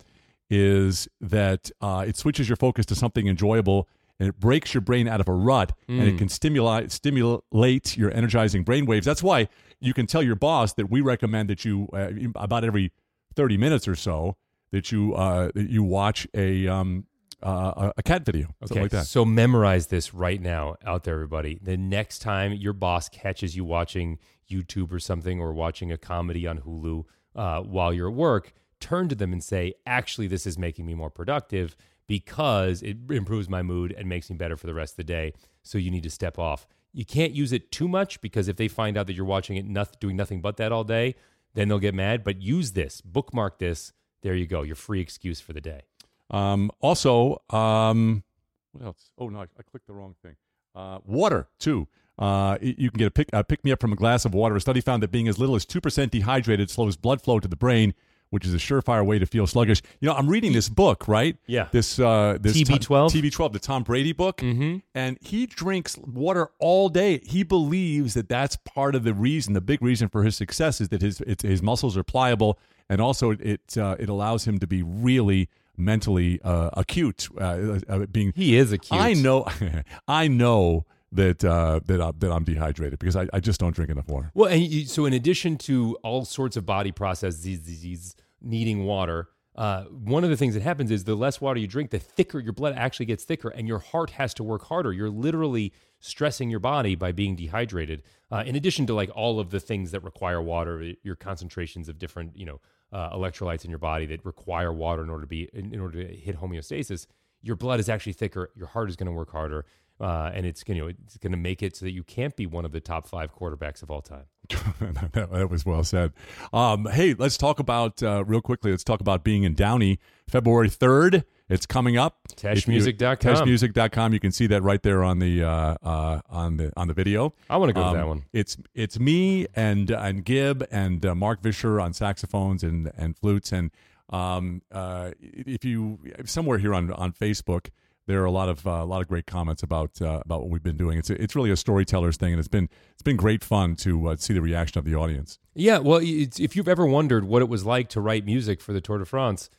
[0.49, 3.89] is that uh, it switches your focus to something enjoyable
[4.19, 8.11] and it breaks your brain out of a rut and it can stimulate stimulate your
[8.11, 9.05] energizing brain waves.
[9.05, 9.49] That's why
[9.79, 12.91] you can tell your boss that we recommend that you uh, about every
[13.35, 14.37] thirty minutes or so
[14.71, 17.05] that you uh, that you watch a um,
[17.43, 19.05] uh, a cat video Okay, like that.
[19.05, 21.59] so memorize this right now out there, everybody.
[21.61, 24.19] The next time your boss catches you watching
[24.49, 27.03] YouTube or something or watching a comedy on Hulu
[27.35, 30.95] uh, while you're at work, turn to them and say, actually, this is making me
[30.95, 31.75] more productive
[32.07, 35.33] because it improves my mood and makes me better for the rest of the day.
[35.63, 36.65] So you need to step off.
[36.93, 39.65] You can't use it too much because if they find out that you're watching it,
[39.65, 41.15] noth- doing nothing but that all day,
[41.53, 42.23] then they'll get mad.
[42.23, 43.91] But use this, bookmark this.
[44.21, 45.81] There you go, your free excuse for the day.
[46.29, 48.23] Um, also, um,
[48.71, 49.09] what else?
[49.17, 50.35] Oh no, I, I clicked the wrong thing.
[50.75, 51.87] Uh, water too.
[52.19, 54.55] Uh, you can get a pick, uh, pick me up from a glass of water.
[54.55, 57.47] A study found that being as little as two percent dehydrated slows blood flow to
[57.47, 57.93] the brain,
[58.29, 59.81] which is a surefire way to feel sluggish.
[59.99, 61.37] You know, I'm reading this book, right?
[61.45, 61.67] Yeah.
[61.71, 63.11] This uh, this TB12?
[63.11, 64.77] TB12, the Tom Brady book, mm-hmm.
[64.95, 67.19] and he drinks water all day.
[67.23, 70.89] He believes that that's part of the reason, the big reason for his success is
[70.89, 72.57] that his it's, his muscles are pliable,
[72.89, 78.05] and also it uh, it allows him to be really mentally uh, acute, uh, uh,
[78.07, 78.99] being He is a cute.
[78.99, 79.45] I know,
[80.07, 83.91] I know that uh, that I, that I'm dehydrated because I, I just don't drink
[83.91, 84.31] enough water.
[84.33, 89.83] Well, and you, so in addition to all sorts of body processes needing water, uh,
[89.85, 92.53] one of the things that happens is the less water you drink, the thicker your
[92.53, 94.93] blood actually gets thicker, and your heart has to work harder.
[94.93, 98.03] You're literally stressing your body by being dehydrated.
[98.31, 101.97] Uh, in addition to like all of the things that require water, your concentrations of
[101.97, 102.59] different you know
[102.91, 106.03] uh, electrolytes in your body that require water in order to be in, in order
[106.03, 107.07] to hit homeostasis,
[107.41, 108.51] your blood is actually thicker.
[108.55, 109.65] Your heart is going to work harder.
[109.99, 112.45] Uh, and it's you know it's going to make it so that you can't be
[112.45, 114.25] one of the top five quarterbacks of all time.
[114.79, 116.13] that, that was well said.
[116.53, 118.69] Um, hey, let's talk about uh, real quickly.
[118.69, 121.25] Let's talk about being in Downey, February third.
[121.49, 122.19] It's coming up.
[122.35, 123.17] Teshmusic.com.
[123.17, 124.13] Teshmusic.com.
[124.13, 127.33] You can see that right there on the uh, uh, on the on the video.
[127.49, 128.25] I want to go Um, to that one.
[128.33, 133.51] It's it's me and and Gib and uh, Mark Vischer on saxophones and and flutes
[133.51, 133.71] and
[134.09, 137.67] um, uh, if you somewhere here on on Facebook
[138.07, 140.49] there are a lot of uh, a lot of great comments about uh, about what
[140.49, 140.97] we've been doing.
[140.97, 144.15] It's it's really a storyteller's thing, and it's been it's been great fun to uh,
[144.15, 145.39] see the reaction of the audience.
[145.53, 148.71] Yeah, well, it's, if you've ever wondered what it was like to write music for
[148.71, 149.49] the Tour de France,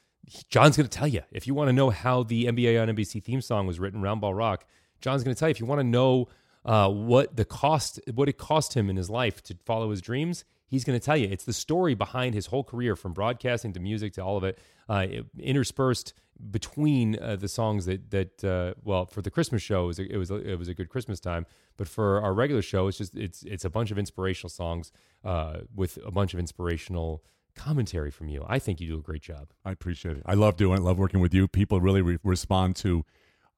[0.48, 1.22] John's going to tell you.
[1.30, 4.36] If you want to know how the NBA on NBC theme song was written, Roundball
[4.36, 4.64] Rock,
[5.00, 5.52] John's going to tell you.
[5.52, 6.28] If you want to know
[6.64, 10.44] uh, what the cost, what it cost him in his life to follow his dreams,
[10.66, 11.28] he's going to tell you.
[11.30, 14.58] It's the story behind his whole career, from broadcasting to music to all of it,
[14.88, 15.06] uh,
[15.38, 16.12] interspersed
[16.50, 20.12] between uh, the songs that that uh, well for the Christmas show it was a,
[20.12, 21.46] it was a, it was a good Christmas time,
[21.76, 24.92] but for our regular show it's just it's it's a bunch of inspirational songs
[25.24, 27.24] uh, with a bunch of inspirational
[27.58, 28.44] commentary from you.
[28.48, 29.48] I think you do a great job.
[29.64, 30.22] I appreciate it.
[30.24, 30.82] I love doing it.
[30.82, 31.48] Love working with you.
[31.48, 33.04] People really re- respond to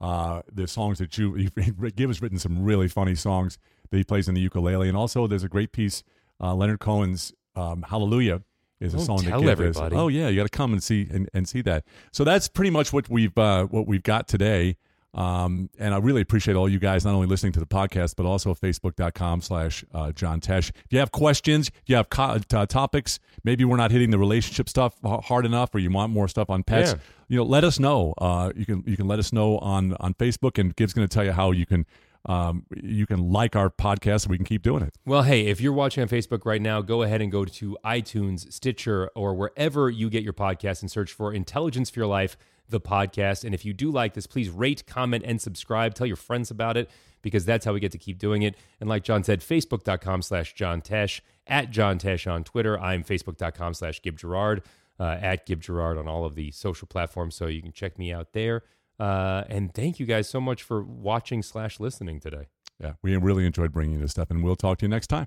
[0.01, 1.49] uh, the songs that you.
[1.97, 2.09] give.
[2.09, 3.59] has written some really funny songs
[3.91, 6.03] that he plays in the ukulele, and also there's a great piece.
[6.41, 8.43] Uh, Leonard Cohen's um, "Hallelujah"
[8.81, 9.95] is a Don't song that tell Gib everybody.
[9.95, 10.01] Is.
[10.01, 11.85] Oh yeah, you got to come and see and, and see that.
[12.13, 14.77] So that's pretty much what we've uh, what we've got today.
[15.13, 18.27] Um, and I really appreciate all you guys not only listening to the podcast, but
[18.27, 20.69] also facebook.com slash uh, John Tesh.
[20.71, 24.19] If you have questions, if you have co- uh, topics, maybe we're not hitting the
[24.19, 26.99] relationship stuff hard enough, or you want more stuff on pets, Yeah.
[27.29, 28.15] you know, let us know.
[28.19, 31.13] Uh, you can you can let us know on on Facebook, and Gib's going to
[31.13, 31.87] tell you how you can
[32.27, 34.95] um, you can like our podcast, and we can keep doing it.
[35.07, 38.53] Well, hey, if you're watching on Facebook right now, go ahead and go to iTunes,
[38.53, 42.37] Stitcher, or wherever you get your podcast and search for Intelligence for Your Life,
[42.71, 43.45] the podcast.
[43.45, 45.95] And if you do like this, please rate, comment, and subscribe.
[45.95, 46.91] Tell your friends about it
[47.23, 48.57] because that's how we get to keep doing it.
[48.81, 52.79] And like John said, facebook.com slash John Tesh, at John Tesh on Twitter.
[52.79, 54.63] I'm facebook.com slash Gib Gerard,
[54.99, 57.35] uh, at Gib Gerard on all of the social platforms.
[57.35, 58.63] So you can check me out there.
[58.99, 62.49] Uh, and thank you guys so much for watching slash listening today.
[62.79, 65.27] Yeah, we really enjoyed bringing you this stuff, and we'll talk to you next time.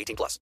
[0.00, 0.38] 18 plus.